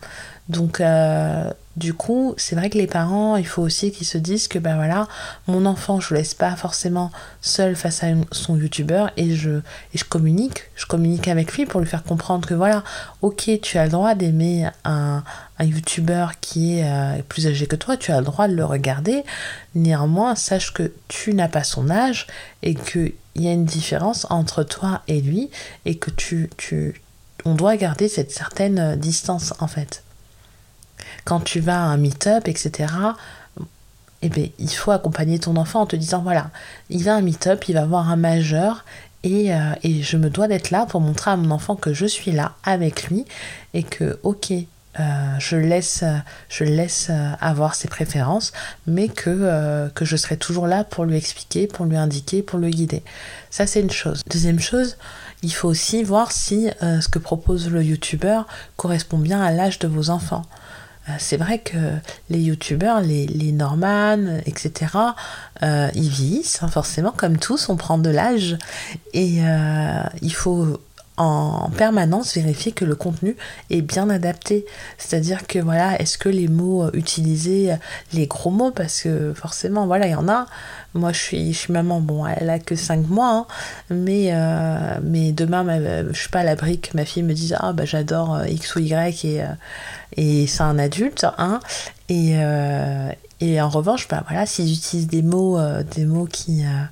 Donc, 0.48 0.80
euh, 0.80 1.50
du 1.76 1.92
coup, 1.92 2.34
c'est 2.38 2.56
vrai 2.56 2.70
que 2.70 2.78
les 2.78 2.86
parents, 2.86 3.36
il 3.36 3.46
faut 3.46 3.62
aussi 3.62 3.92
qu'ils 3.92 4.06
se 4.06 4.16
disent 4.16 4.48
que 4.48 4.58
ben 4.58 4.76
voilà, 4.76 5.06
mon 5.46 5.66
enfant, 5.66 6.00
je 6.00 6.14
le 6.14 6.20
laisse 6.20 6.34
pas 6.34 6.56
forcément 6.56 7.12
seul 7.42 7.76
face 7.76 8.02
à 8.02 8.08
son 8.32 8.56
youtubeur 8.56 9.10
et 9.16 9.36
je, 9.36 9.60
communique, 10.08 10.64
je 10.74 10.86
communique 10.86 11.28
avec 11.28 11.52
lui 11.52 11.66
pour 11.66 11.80
lui 11.80 11.86
faire 11.86 12.02
comprendre 12.02 12.48
que 12.48 12.54
voilà, 12.54 12.82
ok, 13.20 13.60
tu 13.62 13.78
as 13.78 13.84
le 13.84 13.90
droit 13.90 14.14
d'aimer 14.14 14.68
un, 14.84 15.22
un 15.58 15.64
youtubeur 15.64 16.40
qui 16.40 16.78
est 16.78 16.84
euh, 16.84 17.22
plus 17.28 17.46
âgé 17.46 17.66
que 17.66 17.76
toi, 17.76 17.98
tu 17.98 18.10
as 18.10 18.18
le 18.18 18.24
droit 18.24 18.48
de 18.48 18.54
le 18.54 18.64
regarder. 18.64 19.22
Néanmoins, 19.74 20.34
sache 20.34 20.72
que 20.72 20.92
tu 21.08 21.34
n'as 21.34 21.48
pas 21.48 21.62
son 21.62 21.90
âge 21.90 22.26
et 22.62 22.74
qu'il 22.74 23.12
y 23.36 23.48
a 23.48 23.52
une 23.52 23.66
différence 23.66 24.26
entre 24.30 24.62
toi 24.62 25.02
et 25.08 25.20
lui 25.20 25.50
et 25.84 25.96
que 25.96 26.10
tu, 26.10 26.48
tu, 26.56 27.02
on 27.44 27.54
doit 27.54 27.76
garder 27.76 28.08
cette 28.08 28.32
certaine 28.32 28.96
distance 28.96 29.52
en 29.60 29.68
fait 29.68 30.02
quand 31.28 31.40
tu 31.40 31.60
vas 31.60 31.76
à 31.76 31.84
un 31.84 31.98
meet-up, 31.98 32.48
etc., 32.48 32.90
eh 34.22 34.30
bien, 34.30 34.46
il 34.58 34.70
faut 34.70 34.92
accompagner 34.92 35.38
ton 35.38 35.56
enfant 35.56 35.82
en 35.82 35.86
te 35.86 35.94
disant 35.94 36.22
voilà, 36.22 36.50
il 36.88 37.04
va 37.04 37.12
à 37.12 37.16
un 37.18 37.20
meet-up, 37.20 37.68
il 37.68 37.74
va 37.74 37.84
voir 37.84 38.08
un 38.08 38.16
majeur, 38.16 38.86
et, 39.24 39.52
euh, 39.52 39.74
et 39.82 40.02
je 40.02 40.16
me 40.16 40.30
dois 40.30 40.48
d'être 40.48 40.70
là 40.70 40.86
pour 40.86 41.02
montrer 41.02 41.30
à 41.30 41.36
mon 41.36 41.50
enfant 41.50 41.76
que 41.76 41.92
je 41.92 42.06
suis 42.06 42.30
là 42.32 42.54
avec 42.64 43.10
lui 43.10 43.26
et 43.74 43.82
que, 43.82 44.18
ok, 44.22 44.54
je 45.38 45.56
laisse, 45.56 46.02
je 46.48 46.64
laisse 46.64 47.12
avoir 47.40 47.76
ses 47.76 47.86
préférences, 47.86 48.52
mais 48.88 49.06
que, 49.06 49.88
que 49.94 50.04
je 50.04 50.16
serai 50.16 50.36
toujours 50.36 50.66
là 50.66 50.82
pour 50.82 51.04
lui 51.04 51.16
expliquer, 51.16 51.68
pour 51.68 51.84
lui 51.84 51.96
indiquer, 51.96 52.42
pour 52.42 52.58
le 52.58 52.68
guider. 52.68 53.04
Ça, 53.50 53.68
c'est 53.68 53.80
une 53.80 53.92
chose. 53.92 54.22
Deuxième 54.28 54.58
chose, 54.58 54.96
il 55.42 55.52
faut 55.52 55.68
aussi 55.68 56.02
voir 56.02 56.32
si 56.32 56.68
ce 56.80 57.08
que 57.08 57.20
propose 57.20 57.70
le 57.70 57.84
youtubeur 57.84 58.48
correspond 58.76 59.18
bien 59.18 59.40
à 59.40 59.52
l'âge 59.52 59.78
de 59.78 59.86
vos 59.86 60.10
enfants. 60.10 60.42
Euh, 61.08 61.12
c'est 61.18 61.36
vrai 61.36 61.58
que 61.58 61.76
les 62.30 62.40
youtubeurs, 62.40 63.00
les, 63.00 63.26
les 63.26 63.52
etc., 64.46 64.92
euh, 65.62 65.88
ils 65.94 66.08
vieillissent, 66.08 66.62
hein, 66.62 66.68
forcément, 66.68 67.12
comme 67.12 67.38
tous, 67.38 67.68
on 67.68 67.76
prend 67.76 67.98
de 67.98 68.10
l'âge. 68.10 68.56
Et 69.14 69.38
euh, 69.42 70.02
il 70.22 70.34
faut 70.34 70.80
en 71.18 71.70
permanence 71.70 72.34
vérifier 72.34 72.72
que 72.72 72.84
le 72.84 72.94
contenu 72.94 73.36
est 73.70 73.82
bien 73.82 74.08
adapté. 74.08 74.64
C'est-à-dire 74.96 75.46
que 75.46 75.58
voilà, 75.58 76.00
est-ce 76.00 76.16
que 76.18 76.28
les 76.28 76.48
mots 76.48 76.90
utilisés, 76.92 77.74
les 78.12 78.26
gros 78.26 78.50
mots, 78.50 78.70
parce 78.70 79.02
que 79.02 79.34
forcément, 79.34 79.86
voilà, 79.86 80.06
il 80.06 80.12
y 80.12 80.14
en 80.14 80.28
a. 80.28 80.46
Moi, 80.94 81.12
je 81.12 81.18
suis, 81.18 81.52
je 81.52 81.58
suis 81.58 81.72
maman, 81.72 82.00
bon, 82.00 82.26
elle 82.26 82.48
a 82.48 82.58
que 82.58 82.74
5 82.74 83.08
mois, 83.08 83.30
hein, 83.30 83.46
mais, 83.90 84.32
mais 85.02 85.32
demain, 85.32 85.64
je 86.10 86.18
suis 86.18 86.30
pas 86.30 86.40
à 86.40 86.44
l'abri 86.44 86.80
que 86.80 86.96
ma 86.96 87.04
fille 87.04 87.22
me 87.22 87.34
dise 87.34 87.56
Ah, 87.58 87.72
bah 87.72 87.84
j'adore 87.84 88.40
X 88.46 88.76
ou 88.76 88.80
Y 88.80 89.24
et 89.24 89.44
et 90.16 90.46
c'est 90.46 90.62
un 90.62 90.78
adulte, 90.78 91.26
hein, 91.36 91.60
et, 92.08 92.32
euh, 92.36 93.10
et 93.40 93.60
en 93.60 93.68
revanche, 93.68 94.08
bah 94.08 94.24
voilà, 94.26 94.46
s'ils 94.46 94.72
utilisent 94.72 95.06
des 95.06 95.22
mots, 95.22 95.58
euh, 95.58 95.82
des 95.94 96.06
mots 96.06 96.26
qui, 96.26 96.64
euh, 96.64 96.84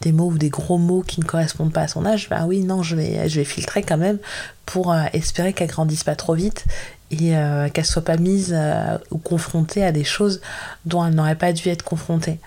des 0.00 0.12
mots 0.12 0.28
ou 0.28 0.38
des 0.38 0.50
gros 0.50 0.78
mots 0.78 1.02
qui 1.02 1.20
ne 1.20 1.24
correspondent 1.24 1.72
pas 1.72 1.82
à 1.82 1.88
son 1.88 2.06
âge, 2.06 2.28
bah 2.28 2.44
oui, 2.46 2.62
non, 2.62 2.82
je 2.82 2.96
vais, 2.96 3.28
je 3.28 3.40
vais 3.40 3.44
filtrer 3.44 3.82
quand 3.82 3.98
même 3.98 4.18
pour 4.66 4.94
espérer 5.12 5.52
qu'elle 5.52 5.68
grandisse 5.68 6.04
pas 6.04 6.16
trop 6.16 6.34
vite 6.34 6.64
et 7.10 7.34
qu'elle 7.74 7.84
soit 7.84 8.04
pas 8.04 8.16
mise 8.16 8.56
ou 9.10 9.18
confrontée 9.18 9.84
à 9.84 9.92
des 9.92 10.04
choses 10.04 10.40
dont 10.86 11.04
elle 11.04 11.14
n'aurait 11.14 11.34
pas 11.34 11.52
dû 11.52 11.68
être 11.68 11.82
confrontée. 11.82 12.38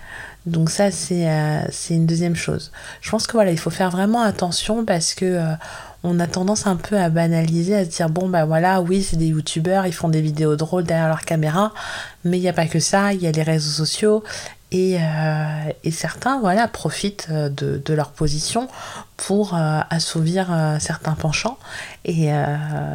Donc 0.46 0.70
ça, 0.70 0.90
c'est 0.90 1.28
c'est 1.70 1.94
une 1.94 2.06
deuxième 2.06 2.34
chose. 2.34 2.72
Je 3.02 3.10
pense 3.10 3.26
que 3.26 3.32
voilà, 3.32 3.50
il 3.50 3.58
faut 3.58 3.70
faire 3.70 3.90
vraiment 3.90 4.22
attention 4.22 4.84
parce 4.84 5.14
que 5.14 5.38
on 6.02 6.20
a 6.20 6.26
tendance 6.26 6.66
un 6.66 6.76
peu 6.76 6.98
à 6.98 7.08
banaliser, 7.08 7.74
à 7.74 7.84
se 7.84 7.90
dire 7.90 8.10
bon 8.10 8.28
bah 8.28 8.44
voilà, 8.44 8.82
oui 8.82 9.02
c'est 9.02 9.16
des 9.16 9.28
youtubeurs, 9.28 9.86
ils 9.86 9.94
font 9.94 10.08
des 10.08 10.20
vidéos 10.20 10.54
drôles 10.54 10.84
derrière 10.84 11.08
leur 11.08 11.22
caméra, 11.22 11.72
mais 12.24 12.38
il 12.38 12.42
n'y 12.42 12.48
a 12.48 12.52
pas 12.52 12.66
que 12.66 12.78
ça, 12.78 13.14
il 13.14 13.22
y 13.22 13.26
a 13.26 13.32
les 13.32 13.42
réseaux 13.42 13.84
sociaux, 13.84 14.22
euh, 14.74 15.72
et, 15.84 15.90
certains 15.90 16.40
voilà, 16.40 16.66
profitent 16.66 17.28
euh, 17.30 17.48
de, 17.48 17.94
leur 17.94 18.10
position 18.10 18.68
pour 19.16 19.54
euh, 19.54 19.80
assouvir 19.90 20.48
certains 20.80 21.12
penchants. 21.12 21.58
Et 22.04 22.30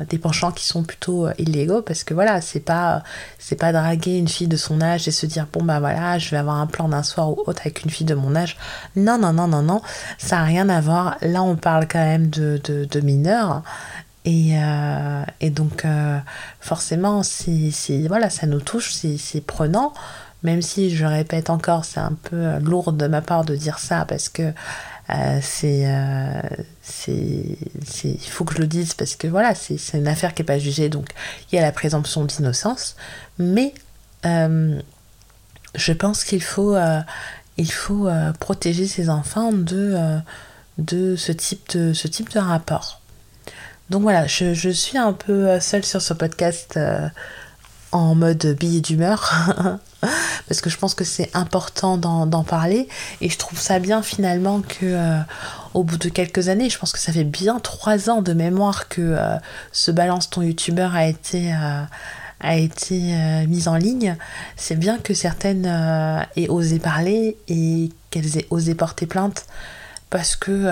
des 0.09 0.17
penchants 0.19 0.51
qui 0.51 0.65
sont 0.65 0.83
plutôt 0.83 1.29
illégaux 1.39 1.81
parce 1.81 2.03
que 2.03 2.13
voilà 2.13 2.41
c'est 2.41 2.59
pas 2.59 3.01
c'est 3.39 3.55
pas 3.55 3.71
draguer 3.71 4.19
une 4.19 4.27
fille 4.27 4.47
de 4.47 4.55
son 4.55 4.81
âge 4.81 5.07
et 5.07 5.11
se 5.11 5.25
dire 5.25 5.47
bon 5.51 5.63
bah 5.63 5.79
voilà 5.79 6.19
je 6.19 6.29
vais 6.29 6.37
avoir 6.37 6.57
un 6.57 6.67
plan 6.67 6.89
d'un 6.89 7.01
soir 7.01 7.31
ou 7.31 7.41
autre 7.47 7.61
avec 7.61 7.83
une 7.83 7.89
fille 7.89 8.05
de 8.05 8.13
mon 8.13 8.35
âge. 8.35 8.55
Non 8.95 9.17
non 9.17 9.33
non 9.33 9.47
non 9.47 9.63
non. 9.63 9.81
Ça 10.19 10.37
n'a 10.37 10.43
rien 10.43 10.69
à 10.69 10.79
voir. 10.79 11.17
Là 11.21 11.41
on 11.41 11.55
parle 11.55 11.87
quand 11.87 12.03
même 12.03 12.29
de, 12.29 12.61
de, 12.63 12.99
mineurs. 12.99 13.63
Et, 14.25 14.53
donc, 15.49 15.87
forcément, 16.59 17.21
voilà, 18.07 18.29
ça 18.29 18.45
nous 18.45 18.59
touche, 18.59 18.93
c'est 18.93 19.41
prenant 19.41 19.93
même 20.43 20.61
si 20.61 20.95
je 20.95 21.05
répète 21.05 21.49
encore, 21.49 21.85
c'est 21.85 21.99
un 21.99 22.13
peu 22.23 22.35
euh, 22.35 22.59
lourd 22.59 22.93
de 22.93 23.07
ma 23.07 23.21
part 23.21 23.43
de 23.43 23.55
dire 23.55 23.79
ça 23.79 24.05
parce 24.05 24.29
que 24.29 24.53
euh, 25.09 25.39
euh, 25.63 26.41
c'est, 26.81 27.57
il 28.03 28.29
faut 28.29 28.45
que 28.45 28.53
je 28.53 28.59
le 28.59 28.67
dise 28.67 28.93
parce 28.93 29.15
que 29.15 29.27
voilà, 29.27 29.53
c'est, 29.55 29.77
une 29.95 30.07
affaire 30.07 30.33
qui 30.33 30.41
n'est 30.41 30.45
pas 30.45 30.59
jugée, 30.59 30.87
donc 30.87 31.09
il 31.51 31.55
y 31.55 31.59
a 31.59 31.61
la 31.61 31.71
présomption 31.71 32.23
d'innocence. 32.25 32.95
Mais 33.37 33.73
je 34.23 35.93
pense 35.93 36.23
qu'il 36.23 36.43
faut, 36.43 36.77
il 37.57 37.71
faut 37.71 38.07
protéger 38.39 38.87
ses 38.87 39.09
enfants 39.09 39.51
de, 39.51 40.19
de, 40.77 41.15
ce 41.15 41.31
type 41.31 41.69
de 41.75 41.93
ce 41.93 42.07
type 42.07 42.31
de 42.31 42.39
rapport. 42.39 43.01
Donc 43.89 44.03
voilà, 44.03 44.27
je, 44.27 44.53
je 44.53 44.69
suis 44.69 44.99
un 44.99 45.13
peu 45.13 45.59
seule 45.59 45.83
sur 45.83 46.01
ce 46.01 46.13
podcast 46.13 46.77
en 47.91 48.15
mode 48.15 48.55
billet 48.59 48.81
d'humeur 48.81 49.31
parce 50.47 50.61
que 50.61 50.69
je 50.69 50.77
pense 50.77 50.93
que 50.95 51.03
c'est 51.03 51.29
important 51.35 51.97
d'en 51.97 52.43
parler. 52.43 52.87
Et 53.21 53.29
je 53.29 53.37
trouve 53.37 53.59
ça 53.59 53.79
bien 53.79 54.01
finalement 54.01 54.61
que 54.61 54.85
euh, 54.85 55.19
au 55.73 55.83
bout 55.83 55.97
de 55.97 56.09
quelques 56.09 56.49
années, 56.49 56.69
je 56.69 56.77
pense 56.77 56.91
que 56.91 56.99
ça 56.99 57.11
fait 57.11 57.23
bien 57.23 57.59
trois 57.59 58.09
ans 58.09 58.21
de 58.21 58.33
mémoire 58.33 58.87
que 58.87 59.01
euh, 59.01 59.35
ce 59.71 59.91
balance 59.91 60.29
ton 60.29 60.41
youtubeur 60.41 60.95
a 60.95 61.05
été 61.05 61.53
euh, 61.53 61.83
a 62.41 62.55
été 62.55 62.95
mise 63.49 63.67
en 63.67 63.75
ligne, 63.75 64.15
c'est 64.55 64.77
bien 64.77 64.97
que 64.97 65.13
certaines 65.13 65.65
aient 66.37 66.47
osé 66.47 66.79
parler 66.79 67.35
et 67.49 67.89
qu'elles 68.11 68.37
aient 68.37 68.47
osé 68.49 68.75
porter 68.75 69.07
plainte 69.07 69.45
parce 70.09 70.37
que 70.37 70.71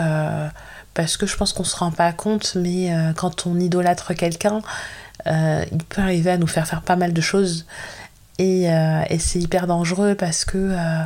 parce 0.94 1.18
que 1.18 1.26
je 1.26 1.36
pense 1.36 1.52
qu'on 1.52 1.66
se 1.66 1.76
rend 1.76 1.92
pas 1.92 2.14
compte 2.14 2.56
mais 2.56 2.90
quand 3.18 3.48
on 3.48 3.60
idolâtre 3.60 4.14
quelqu'un 4.14 4.62
euh, 5.07 5.07
il 5.26 5.84
peut 5.90 6.02
arriver 6.02 6.32
à 6.32 6.38
nous 6.38 6.48
faire 6.48 6.68
faire 6.68 6.82
pas 6.82 6.96
mal 6.96 7.14
de 7.14 7.22
choses. 7.22 7.66
Et, 8.40 8.70
euh, 8.70 9.04
c'est 9.20 9.40
hyper 9.40 9.68
dangereux 9.68 10.16
parce 10.16 10.46
que, 10.46 10.58
euh, 10.58 11.04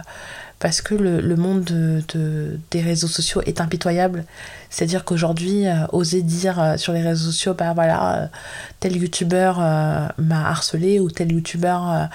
parce 0.59 0.81
que 0.81 0.93
le, 0.93 1.35
monde 1.35 1.63
de, 1.63 2.59
des 2.71 2.81
réseaux 2.81 3.07
sociaux 3.07 3.41
est 3.45 3.61
impitoyable. 3.61 4.25
C'est-à-dire 4.69 5.05
qu'aujourd'hui, 5.05 5.65
oser 5.91 6.21
dire 6.21 6.75
sur 6.77 6.93
les 6.93 7.01
réseaux 7.01 7.31
sociaux, 7.31 7.55
bah 7.55 7.73
voilà, 7.73 8.29
tel 8.79 8.95
youtubeur 8.95 9.57
m'a 9.57 10.47
harcelé 10.47 10.99
ou 10.99 11.09
tel 11.09 11.31
youtubeur 11.31 12.09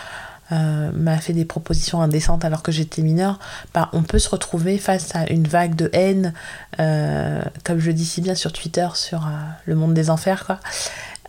m'a 0.52 1.18
fait 1.18 1.32
des 1.32 1.44
propositions 1.44 2.00
indécentes 2.00 2.44
alors 2.44 2.62
que 2.62 2.70
j'étais 2.70 3.02
mineure, 3.02 3.40
bah, 3.74 3.90
on 3.92 4.04
peut 4.04 4.20
se 4.20 4.28
retrouver 4.28 4.78
face 4.78 5.16
à 5.16 5.28
une 5.28 5.48
vague 5.48 5.74
de 5.74 5.90
haine, 5.92 6.32
comme 6.78 7.80
je 7.80 7.88
le 7.88 7.94
dis 7.94 8.06
si 8.06 8.20
bien 8.20 8.36
sur 8.36 8.52
Twitter, 8.52 8.86
sur 8.94 9.28
le 9.64 9.74
monde 9.74 9.92
des 9.92 10.08
enfers, 10.08 10.46
quoi. 10.46 10.60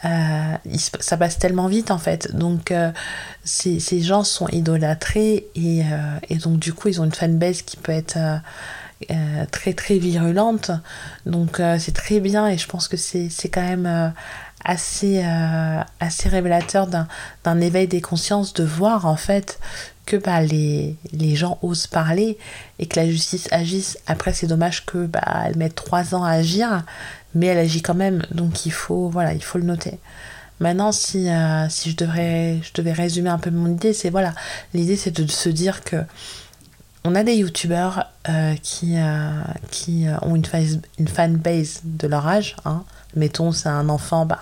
Euh, 0.05 0.57
ça 0.99 1.17
passe 1.17 1.39
tellement 1.39 1.67
vite 1.67 1.91
en 1.91 1.97
fait. 1.97 2.35
Donc 2.35 2.71
euh, 2.71 2.91
ces, 3.43 4.01
gens 4.01 4.23
sont 4.23 4.47
idolâtrés 4.49 5.47
et, 5.55 5.83
euh, 5.83 6.19
et, 6.29 6.35
donc 6.35 6.59
du 6.59 6.73
coup 6.73 6.89
ils 6.89 7.01
ont 7.01 7.05
une 7.05 7.13
fanbase 7.13 7.61
qui 7.63 7.77
peut 7.77 7.91
être 7.91 8.17
très 9.51 9.73
très 9.73 9.97
virulente. 9.97 10.71
Donc 11.25 11.61
c'est 11.79 11.93
très 11.93 12.19
bien 12.19 12.47
et 12.47 12.57
je 12.57 12.67
pense 12.67 12.87
que 12.87 12.97
c'est 12.97 13.49
quand 13.49 13.61
même 13.61 14.13
assez, 14.63 15.23
assez 15.99 16.29
révélateur 16.29 16.87
d'un 16.87 17.61
éveil 17.61 17.87
des 17.87 18.01
consciences 18.01 18.53
de 18.53 18.63
voir 18.63 19.05
en 19.05 19.15
fait 19.15 19.59
que 20.07 20.15
bah, 20.15 20.41
les, 20.41 20.95
les, 21.11 21.35
gens 21.35 21.59
osent 21.61 21.85
parler 21.85 22.37
et 22.79 22.87
que 22.87 22.97
la 22.97 23.07
justice 23.07 23.49
agisse. 23.51 23.99
Après, 24.07 24.31
c'est 24.31 24.47
dommage 24.47 24.85
que 24.85 25.05
bah, 25.05 25.49
mette 25.57 25.75
trois 25.75 26.15
ans 26.15 26.23
à 26.23 26.31
agir, 26.31 26.83
mais 27.37 27.47
elle 27.47 27.59
agit 27.59 27.83
quand 27.83 27.95
même, 27.95 28.23
donc 28.31 28.65
il 28.65 28.71
faut, 28.71 29.09
voilà, 29.09 29.33
il 29.33 29.43
faut 29.43 29.59
le 29.59 29.63
noter. 29.63 29.99
Maintenant, 30.59 30.91
si, 30.91 31.29
euh, 31.29 31.69
si 31.69 31.91
je, 31.91 31.95
devrais, 31.95 32.59
devais 32.73 32.91
résumer 32.91 33.29
un 33.29 33.37
peu 33.37 33.51
mon 33.51 33.71
idée, 33.71 33.93
c'est 33.93 34.09
voilà, 34.09 34.33
l'idée 34.73 34.95
c'est 34.95 35.11
de 35.11 35.27
se 35.27 35.49
dire 35.49 35.83
que 35.83 35.97
on 37.03 37.13
a 37.13 37.23
des 37.23 37.35
youtubeurs 37.35 38.07
euh, 38.27 38.55
qui, 38.63 38.97
euh, 38.97 39.29
qui 39.69 40.07
ont 40.23 40.35
une, 40.35 40.45
face, 40.45 40.79
une 40.97 41.07
fanbase 41.07 41.81
de 41.83 42.07
leur 42.07 42.27
âge. 42.27 42.55
Hein. 42.65 42.83
Mettons, 43.15 43.51
c'est 43.51 43.69
un 43.69 43.87
enfant, 43.87 44.25
bah, 44.25 44.41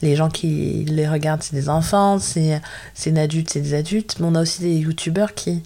les 0.00 0.16
gens 0.16 0.30
qui 0.30 0.84
les 0.88 1.06
regardent, 1.06 1.42
c'est 1.42 1.54
des 1.54 1.68
enfants, 1.68 2.18
c'est 2.18 2.60
un 3.06 3.16
adulte, 3.16 3.50
c'est 3.50 3.60
des 3.60 3.74
adultes. 3.74 4.16
Mais 4.18 4.26
on 4.26 4.34
a 4.34 4.40
aussi 4.40 4.62
des 4.62 4.74
youtubeurs 4.78 5.34
qui 5.34 5.62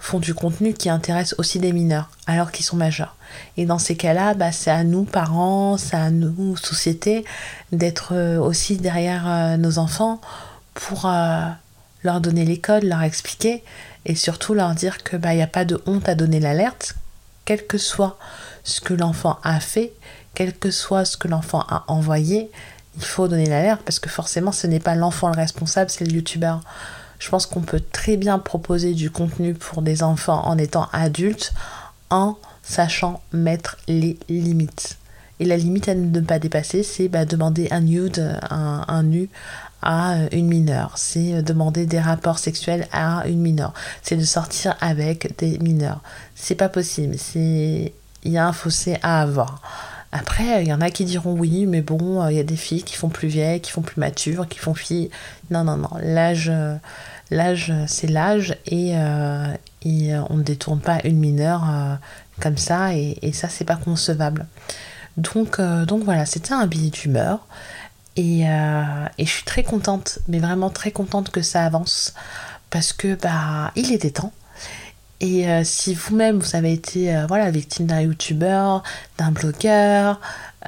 font 0.00 0.18
du 0.18 0.34
contenu 0.34 0.72
qui 0.72 0.88
intéresse 0.88 1.34
aussi 1.38 1.58
des 1.58 1.72
mineurs, 1.72 2.10
alors 2.26 2.50
qu'ils 2.50 2.64
sont 2.64 2.76
majeurs. 2.76 3.16
Et 3.56 3.66
dans 3.66 3.78
ces 3.78 3.96
cas-là, 3.96 4.34
bah, 4.34 4.50
c'est 4.50 4.70
à 4.70 4.82
nous, 4.82 5.04
parents, 5.04 5.76
c'est 5.76 5.96
à 5.96 6.10
nous, 6.10 6.56
société, 6.56 7.24
d'être 7.70 8.14
euh, 8.14 8.38
aussi 8.38 8.78
derrière 8.78 9.28
euh, 9.28 9.56
nos 9.56 9.78
enfants 9.78 10.20
pour 10.74 11.06
euh, 11.06 11.42
leur 12.02 12.20
donner 12.20 12.44
les 12.44 12.58
codes, 12.58 12.84
leur 12.84 13.02
expliquer 13.02 13.62
et 14.06 14.14
surtout 14.14 14.54
leur 14.54 14.74
dire 14.74 15.02
que 15.02 15.16
bah, 15.16 15.34
n'y 15.34 15.42
a 15.42 15.46
pas 15.46 15.66
de 15.66 15.80
honte 15.86 16.08
à 16.08 16.14
donner 16.14 16.40
l'alerte, 16.40 16.94
quel 17.44 17.66
que 17.66 17.78
soit 17.78 18.18
ce 18.64 18.80
que 18.80 18.94
l'enfant 18.94 19.38
a 19.44 19.60
fait, 19.60 19.92
quel 20.34 20.56
que 20.56 20.70
soit 20.70 21.04
ce 21.04 21.16
que 21.16 21.28
l'enfant 21.28 21.60
a 21.68 21.84
envoyé, 21.88 22.50
il 22.96 23.04
faut 23.04 23.28
donner 23.28 23.46
l'alerte 23.46 23.82
parce 23.84 23.98
que 23.98 24.08
forcément 24.08 24.52
ce 24.52 24.66
n'est 24.66 24.80
pas 24.80 24.94
l'enfant 24.94 25.28
le 25.28 25.36
responsable, 25.36 25.90
c'est 25.90 26.04
le 26.04 26.12
youtubeur. 26.12 26.62
Je 27.20 27.28
pense 27.28 27.46
qu'on 27.46 27.60
peut 27.60 27.82
très 27.92 28.16
bien 28.16 28.38
proposer 28.40 28.94
du 28.94 29.10
contenu 29.10 29.54
pour 29.54 29.82
des 29.82 30.02
enfants 30.02 30.42
en 30.46 30.58
étant 30.58 30.88
adultes 30.92 31.52
en 32.08 32.36
sachant 32.62 33.20
mettre 33.32 33.76
les 33.86 34.18
limites. 34.28 34.96
Et 35.38 35.44
la 35.44 35.56
limite 35.56 35.88
à 35.88 35.94
ne 35.94 36.20
pas 36.20 36.38
dépasser, 36.38 36.82
c'est 36.82 37.08
bah, 37.08 37.24
demander 37.24 37.68
un 37.70 37.80
nude, 37.80 38.38
un, 38.50 39.02
nu 39.02 39.28
à 39.82 40.16
une 40.32 40.48
mineure. 40.48 40.92
C'est 40.96 41.42
demander 41.42 41.86
des 41.86 42.00
rapports 42.00 42.38
sexuels 42.38 42.88
à 42.92 43.26
une 43.26 43.40
mineure. 43.40 43.74
C'est 44.02 44.16
de 44.16 44.24
sortir 44.24 44.76
avec 44.80 45.38
des 45.38 45.58
mineurs. 45.58 46.00
C'est 46.34 46.54
pas 46.54 46.68
possible. 46.68 47.16
Il 47.34 47.92
y 48.24 48.38
a 48.38 48.46
un 48.46 48.52
fossé 48.52 48.98
à 49.02 49.22
avoir. 49.22 49.62
Après, 50.12 50.62
il 50.62 50.68
y 50.68 50.72
en 50.72 50.80
a 50.80 50.90
qui 50.90 51.04
diront 51.04 51.32
oui, 51.32 51.66
mais 51.66 51.82
bon, 51.82 52.26
il 52.28 52.36
y 52.36 52.40
a 52.40 52.44
des 52.44 52.56
filles 52.56 52.82
qui 52.82 52.96
font 52.96 53.08
plus 53.08 53.28
vieilles, 53.28 53.60
qui 53.60 53.70
font 53.70 53.82
plus 53.82 54.00
matures, 54.00 54.48
qui 54.48 54.58
font 54.58 54.74
filles. 54.74 55.10
Non, 55.50 55.64
non, 55.64 55.76
non. 55.76 55.90
L'âge, 56.00 56.50
l'âge, 57.30 57.72
c'est 57.86 58.08
l'âge 58.08 58.56
et, 58.66 58.90
et 59.82 60.14
on 60.28 60.36
ne 60.36 60.42
détourne 60.42 60.80
pas 60.80 60.98
une 61.04 61.18
mineure 61.18 61.62
comme 62.40 62.58
ça 62.58 62.94
et, 62.94 63.18
et 63.22 63.32
ça, 63.32 63.48
c'est 63.48 63.64
pas 63.64 63.76
concevable. 63.76 64.46
Donc, 65.16 65.60
donc 65.60 66.02
voilà, 66.02 66.26
c'était 66.26 66.54
un 66.54 66.66
billet 66.66 66.90
d'humeur. 66.90 67.46
Et, 68.16 68.40
et, 68.40 69.24
je 69.26 69.30
suis 69.30 69.44
très 69.44 69.62
contente, 69.62 70.18
mais 70.26 70.40
vraiment 70.40 70.70
très 70.70 70.90
contente 70.90 71.30
que 71.30 71.42
ça 71.42 71.64
avance 71.64 72.14
parce 72.70 72.92
que 72.92 73.14
bah 73.14 73.72
il 73.76 73.92
était 73.92 74.10
temps. 74.10 74.32
Et 75.20 75.48
euh, 75.48 75.62
si 75.64 75.94
vous-même 75.94 76.38
vous 76.38 76.56
avez 76.56 76.72
été 76.72 77.14
euh, 77.14 77.26
voilà 77.26 77.50
victime 77.50 77.86
d'un 77.86 78.00
youtubeur, 78.00 78.82
d'un 79.18 79.30
blogueur, 79.30 80.18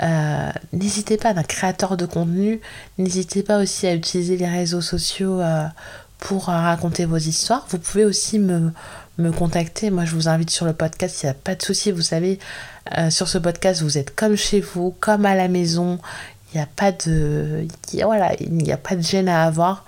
euh, 0.03 0.51
n'hésitez 0.75 1.17
pas 1.17 1.33
d'un 1.33 1.43
créateur 1.43 1.97
de 1.97 2.05
contenu, 2.05 2.61
n'hésitez 2.99 3.43
pas 3.43 3.59
aussi 3.59 3.87
à 3.87 3.95
utiliser 3.95 4.37
les 4.37 4.47
réseaux 4.47 4.83
sociaux 4.83 5.41
pour 6.19 6.45
raconter 6.45 7.07
vos 7.07 7.17
histoires. 7.17 7.67
Vous 7.71 7.79
pouvez 7.79 8.05
aussi 8.05 8.39
me, 8.39 8.73
me 9.19 9.33
contacter. 9.33 9.91
Moi, 9.91 10.05
je 10.05 10.15
vous 10.15 10.29
invite 10.29 10.51
sur 10.51 10.67
le 10.67 10.73
podcast. 10.73 11.23
Il 11.23 11.27
n'y 11.27 11.31
a 11.31 11.35
pas 11.35 11.55
de 11.55 11.63
souci. 11.63 11.91
Vous 11.91 12.03
savez, 12.03 12.39
sur 13.11 13.29
ce 13.29 13.39
podcast, 13.39 13.83
vous 13.83 13.99
êtes 13.99 14.15
comme 14.15 14.37
chez 14.37 14.61
vous, 14.61 14.95
comme 15.01 15.27
à 15.27 15.35
la 15.35 15.49
maison. 15.49 15.99
Il 16.53 16.59
n'y 16.59 16.63
a 16.63 16.69
pas 16.77 16.93
de, 16.93 17.67
voilà, 18.03 18.35
il 18.41 18.53
n'y 18.53 18.73
a 18.73 18.77
pas 18.77 18.97
de 18.97 19.03
gêne 19.03 19.29
à 19.29 19.45
avoir. 19.45 19.85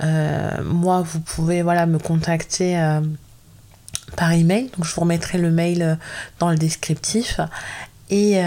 Moi, 0.00 1.02
vous 1.02 1.20
pouvez 1.20 1.62
voilà, 1.62 1.86
me 1.86 1.98
contacter 1.98 2.76
par 4.16 4.32
email. 4.32 4.70
Donc, 4.76 4.84
je 4.84 4.94
vous 4.94 5.00
remettrai 5.02 5.38
le 5.38 5.50
mail 5.50 5.82
euh, 5.82 5.94
dans 6.38 6.50
le 6.50 6.56
descriptif. 6.56 7.40
Et, 8.10 8.40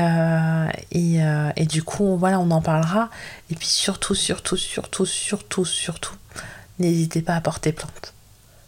et, 0.91 1.19
et, 1.55 1.65
du 1.67 1.83
coup, 1.83 2.17
voilà, 2.17 2.39
on 2.39 2.49
en 2.49 2.63
parlera. 2.63 3.11
Et 3.51 3.55
puis 3.55 3.67
surtout, 3.67 4.15
surtout, 4.15 4.57
surtout, 4.57 5.05
surtout, 5.05 5.65
surtout, 5.65 6.15
n'hésitez 6.79 7.21
pas 7.21 7.35
à 7.35 7.41
porter 7.41 7.71
plainte. 7.71 8.15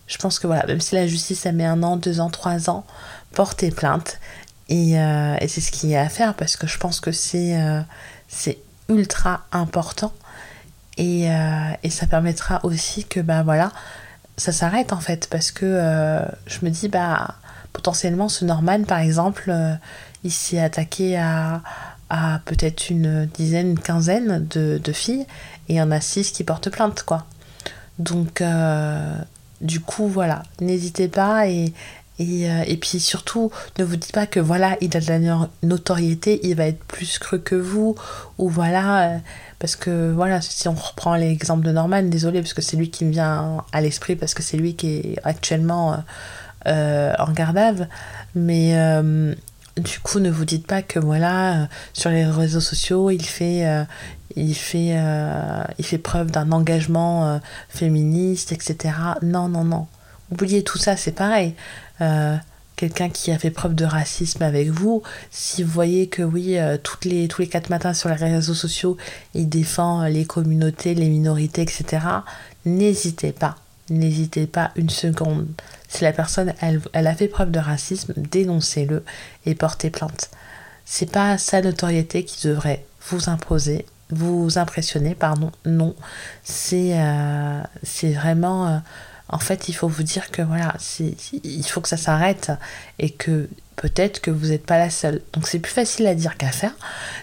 Je 0.06 0.20
pense 0.20 0.38
que 0.38 0.46
voilà, 0.46 0.68
même 0.68 0.82
si 0.82 0.94
la 0.94 1.08
justice, 1.08 1.40
ça 1.40 1.52
met 1.52 1.66
un 1.66 1.82
an, 1.82 1.98
deux 1.98 2.20
ans, 2.20 2.30
trois 2.30 2.70
ans, 2.70 2.86
portez 3.32 3.72
plainte. 3.72 4.20
Et, 4.70 4.92
et 4.92 5.48
c'est 5.48 5.62
ce 5.62 5.72
qu'il 5.72 5.90
y 5.90 5.96
a 5.96 6.02
à 6.02 6.10
faire 6.10 6.36
parce 6.36 6.58
que 6.58 6.68
je 6.68 6.78
pense 6.78 7.00
que 7.00 7.12
c'est 7.12 7.58
c'est 8.28 8.60
ultra 8.88 9.46
important 9.52 10.14
euh, 11.00 11.74
et, 11.82 11.90
ça 11.90 12.08
permettra 12.08 12.60
aussi 12.64 13.06
que, 13.06 13.20
bah 13.20 13.44
voilà, 13.44 13.72
ça 14.38 14.52
s'arrête 14.52 14.94
en 14.94 15.00
fait. 15.00 15.28
Parce 15.30 15.52
que 15.52 15.66
euh, 15.66 16.26
je 16.48 16.60
me 16.64 16.70
dis, 16.70 16.90
bah, 16.90 17.36
potentiellement, 17.72 18.30
ce 18.30 18.46
Norman, 18.46 18.84
par 18.84 19.00
exemple, 19.00 19.46
euh, 19.50 19.74
il 20.24 20.32
s'est 20.32 20.60
attaqué 20.60 21.18
à, 21.18 21.62
à 22.10 22.40
peut-être 22.46 22.90
une 22.90 23.26
dizaine, 23.26 23.72
une 23.72 23.80
quinzaine 23.80 24.48
de, 24.48 24.80
de, 24.84 24.92
filles. 24.92 25.26
Et 25.70 25.74
il 25.74 25.76
y 25.76 25.82
en 25.82 25.92
a 25.92 26.02
six 26.02 26.32
qui 26.32 26.44
portent 26.44 26.70
plainte, 26.70 27.04
quoi. 27.04 27.26
Donc, 28.00 28.44
du 29.62 29.80
coup, 29.80 30.08
voilà, 30.08 30.44
n'hésitez 30.60 31.08
pas 31.08 31.48
et, 31.48 31.74
et, 32.24 32.72
et, 32.72 32.78
puis 32.78 33.00
surtout, 33.00 33.52
ne 33.78 33.84
vous 33.84 33.96
dites 33.96 34.12
pas 34.12 34.26
que 34.26 34.40
voilà, 34.40 34.78
il 34.82 34.96
a 34.96 35.00
de 35.00 35.08
la 35.08 35.48
notoriété, 35.62 36.40
il 36.44 36.56
va 36.56 36.68
être 36.68 36.84
plus 36.86 37.20
cru 37.20 37.42
que 37.42 37.56
vous, 37.56 37.96
ou 38.38 38.50
voilà, 38.50 39.20
parce 39.64 39.78
que 39.78 40.12
voilà, 40.12 40.42
si 40.42 40.68
on 40.68 40.74
reprend 40.74 41.16
l'exemple 41.16 41.66
de 41.66 41.72
Norman, 41.72 42.04
désolé, 42.04 42.42
parce 42.42 42.54
que 42.54 42.62
c'est 42.62 42.76
lui 42.76 42.90
qui 42.90 43.06
me 43.06 43.12
vient 43.12 43.64
à 43.72 43.80
l'esprit, 43.80 44.18
parce 44.18 44.34
que 44.34 44.44
c'est 44.44 44.58
lui 44.58 44.76
qui 44.76 44.96
est 44.98 45.20
actuellement 45.24 45.94
euh, 45.94 45.98
euh, 46.68 47.14
en 47.18 47.32
garde 47.32 47.88
Mais 48.36 48.78
euh, 48.78 49.34
du 49.78 50.02
coup, 50.02 50.20
ne 50.20 50.30
vous 50.30 50.44
dites 50.44 50.68
pas 50.68 50.82
que 50.82 51.00
voilà, 51.00 51.70
sur 51.94 52.10
les 52.10 52.26
réseaux 52.26 52.60
sociaux, 52.60 53.10
il 53.10 53.26
fait, 53.26 53.66
il 54.36 54.54
fait, 54.54 54.98
il 55.78 55.86
fait 55.86 55.98
preuve 55.98 56.30
d'un 56.30 56.52
engagement 56.52 57.40
féministe, 57.70 58.52
etc. 58.52 58.94
Non, 59.22 59.48
non, 59.48 59.64
non. 59.64 59.88
Oubliez 60.30 60.64
tout 60.64 60.78
ça, 60.78 60.98
c'est 60.98 61.14
pareil 61.14 61.56
quelqu'un 62.76 63.10
qui 63.10 63.32
a 63.32 63.38
fait 63.38 63.52
preuve 63.52 63.76
de 63.76 63.86
racisme 63.86 64.44
avec 64.44 64.70
vous, 64.70 65.04
si 65.32 65.64
vous 65.64 65.72
voyez 65.72 66.08
que 66.08 66.22
oui, 66.22 66.58
euh, 66.58 66.78
toutes 66.82 67.06
les, 67.06 67.28
tous 67.28 67.42
les 67.42 67.48
quatre 67.48 67.70
matins 67.70 67.94
sur 67.94 68.10
les 68.10 68.16
réseaux 68.16 68.54
sociaux, 68.54 68.98
il 69.34 69.50
défend 69.50 70.04
les 70.06 70.26
communautés, 70.26 70.94
les 70.96 71.10
minorités, 71.10 71.62
etc., 71.62 72.06
n'hésitez 72.66 73.32
pas, 73.32 73.56
n'hésitez 73.90 74.48
pas 74.48 74.72
une 74.76 74.90
seconde. 74.90 75.48
Si 75.88 76.04
la 76.04 76.14
personne, 76.14 76.54
elle, 76.62 76.82
elle 76.94 77.08
a 77.08 77.16
fait 77.16 77.28
preuve 77.28 77.52
de 77.52 77.60
racisme, 77.60 78.14
dénoncez-le 78.18 79.04
et 79.46 79.56
portez 79.56 79.90
plainte. 79.90 80.30
C'est 80.86 81.12
pas 81.12 81.38
sa 81.38 81.62
notoriété 81.62 82.26
qui 82.26 82.48
devrait 82.48 82.84
vous 83.10 83.30
imposer, 83.30 83.86
vous 84.10 84.58
impressionner, 84.58 85.16
pardon, 85.16 85.52
non. 85.66 85.96
C'est 86.44 87.00
euh, 87.00 87.62
vraiment... 88.02 88.68
Euh, 88.68 88.78
en 89.30 89.40
fait, 89.40 89.70
il 89.70 89.74
faut 89.74 89.88
vous 89.88 90.04
dire 90.04 90.32
que 90.32 90.42
voilà, 90.42 90.76
il 91.44 91.64
faut 91.64 91.82
que 91.82 91.90
ça 91.90 91.98
s'arrête 91.98 92.52
et 93.00 93.10
que 93.10 93.50
peut-être 93.76 94.22
que 94.22 94.32
vous 94.32 94.48
n'êtes 94.48 94.66
pas 94.66 94.78
la 94.78 94.90
seule. 94.90 95.22
Donc 95.34 95.48
c'est 95.48 95.60
plus 95.60 95.72
facile 95.72 96.08
à 96.08 96.16
dire 96.16 96.38
qu'à 96.38 96.52
faire. 96.52 96.76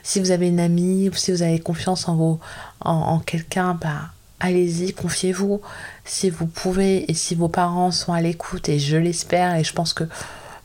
Si 0.02 0.20
vous 0.20 0.30
avez 0.30 0.48
une 0.48 0.60
amie 0.60 1.08
ou 1.08 1.14
si 1.14 1.30
vous 1.30 1.42
avez 1.42 1.60
confiance 1.60 2.08
en, 2.08 2.16
vos, 2.16 2.40
en, 2.80 3.18
quelqu'un, 3.20 3.78
bah, 3.80 4.10
allez-y, 4.40 4.92
confiez-vous. 4.92 5.60
Si 6.04 6.30
vous 6.30 6.46
pouvez 6.46 7.10
et 7.10 7.14
si 7.14 7.34
vos 7.34 7.48
parents 7.48 7.90
sont 7.90 8.12
à 8.12 8.20
l'écoute, 8.20 8.68
et 8.68 8.78
je 8.78 8.96
l'espère, 8.96 9.54
et 9.56 9.64
je 9.64 9.72
pense 9.72 9.92
que 9.92 10.04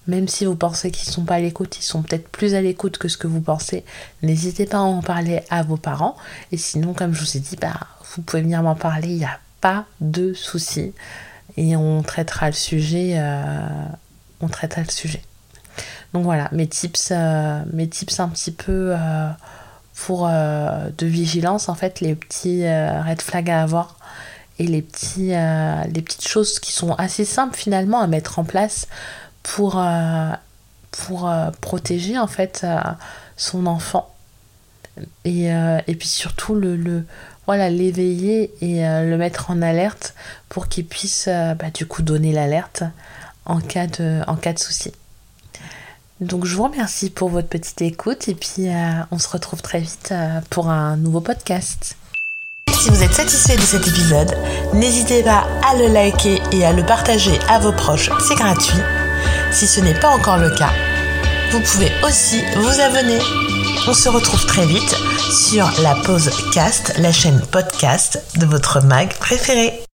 même 0.08 0.28
si 0.28 0.46
vous 0.46 0.56
pensez 0.56 0.92
qu'ils 0.92 1.10
ne 1.10 1.14
sont 1.14 1.26
pas 1.26 1.36
à 1.36 1.40
l'écoute, 1.40 1.78
ils 1.80 1.84
sont 1.84 2.04
peut-être 2.04 2.30
plus 2.30 2.54
à 2.54 2.62
l'écoute 2.62 2.98
que 2.98 3.08
ce 3.08 3.18
que 3.18 3.28
vous 3.28 3.42
pensez, 3.42 3.84
n'hésitez 4.22 4.66
pas 4.66 4.78
à 4.78 4.82
en 4.82 5.02
parler 5.02 5.42
à 5.50 5.64
vos 5.64 5.78
parents. 5.78 6.16
Et 6.52 6.58
sinon, 6.58 6.94
comme 6.94 7.14
je 7.14 7.22
vous 7.22 7.38
ai 7.38 7.40
dit, 7.40 7.58
bah, 7.60 7.80
vous 8.16 8.22
pouvez 8.22 8.44
venir 8.44 8.62
m'en 8.62 8.76
parler, 8.76 9.26
pas 9.66 9.86
de 10.00 10.32
souci 10.36 10.94
et 11.58 11.76
on 11.76 12.04
traitera 12.04 12.46
le 12.46 12.54
sujet. 12.54 13.16
Euh, 13.18 13.66
on 14.40 14.48
traitera 14.48 14.84
le 14.84 14.92
sujet. 14.92 15.24
Donc 16.14 16.24
voilà, 16.24 16.50
mes 16.52 16.68
tips, 16.68 17.10
euh, 17.12 17.64
mes 17.74 17.90
tips 17.90 18.20
un 18.20 18.30
petit 18.30 18.52
peu 18.52 18.94
euh, 18.96 19.28
pour 19.96 20.28
de 20.28 21.06
vigilance, 21.08 21.68
en 21.68 21.74
fait, 21.74 22.00
les 22.00 22.14
petits 22.14 22.64
red 22.64 23.24
flags 23.24 23.50
à 23.50 23.64
avoir 23.64 23.98
et 24.60 24.68
les, 24.68 24.84
petits, 24.84 25.30
les 25.30 26.02
petites 26.04 26.28
choses 26.28 26.60
qui 26.60 26.72
sont 26.72 26.94
assez 26.94 27.26
simples 27.26 27.58
finalement 27.58 28.02
à 28.02 28.08
mettre 28.08 28.38
en 28.38 28.44
place 28.44 28.88
pour, 29.42 29.84
pour 30.92 31.32
protéger 31.62 32.20
en 32.20 32.28
fait 32.28 32.68
son 33.36 33.66
enfant. 33.66 34.14
Et, 35.24 35.46
et 35.48 35.96
puis 35.96 36.08
surtout 36.08 36.54
le, 36.56 36.76
le 36.76 37.06
voilà, 37.48 37.70
l'éveiller 37.70 38.52
et 38.62 38.86
euh, 38.86 39.08
le 39.10 39.18
mettre 39.18 39.52
en 39.52 39.62
alerte 39.62 40.16
pour 40.50 40.68
qu'il 40.68 40.86
puisse 40.86 41.26
euh, 41.28 41.54
bah, 41.54 41.70
du 41.74 41.86
coup 41.86 42.02
donner 42.02 42.32
l'alerte 42.32 42.84
en 43.46 43.60
cas 43.60 43.88
de, 43.88 44.22
en 44.28 44.38
souci. 44.58 44.92
Donc 46.22 46.46
je 46.46 46.56
vous 46.56 46.64
remercie 46.64 47.10
pour 47.10 47.30
votre 47.30 47.48
petite 47.48 47.82
écoute 47.82 48.28
et 48.30 48.36
puis 48.36 48.70
euh, 48.70 49.04
on 49.12 49.20
se 49.20 49.28
retrouve 49.28 49.62
très 49.62 49.80
vite 49.80 50.14
pour 50.50 50.70
un 50.70 50.98
nouveau 50.98 51.22
podcast. 51.22 51.98
Si 52.72 52.90
vous 52.90 53.04
êtes 53.04 53.14
satisfait 53.14 53.58
de 53.58 53.62
cet 53.62 53.88
épisode, 53.88 54.36
n'hésitez 54.74 55.24
pas 55.24 55.48
à 55.68 55.76
le 55.76 55.88
liker 55.88 56.42
et 56.52 56.66
à 56.66 56.72
le 56.72 56.86
partager 56.86 57.38
à 57.50 57.60
vos 57.60 57.74
proches, 57.74 58.10
c'est 58.28 58.36
gratuit. 58.36 58.80
Si 59.52 59.68
ce 59.68 59.82
n'est 59.82 60.00
pas 60.00 60.10
encore 60.10 60.38
le 60.38 60.50
cas, 60.56 60.72
vous 61.52 61.60
pouvez 61.62 61.92
aussi 62.04 62.42
vous 62.56 62.80
abonner. 62.82 63.20
On 63.88 63.94
se 63.94 64.10
retrouve 64.10 64.44
très 64.48 64.66
vite 64.66 64.96
sur 65.32 65.70
la 65.84 65.94
pause 65.94 66.32
cast, 66.52 66.98
la 66.98 67.12
chaîne 67.12 67.40
podcast 67.52 68.20
de 68.40 68.48
votre 68.48 68.82
mag 68.82 69.14
préféré. 69.20 69.86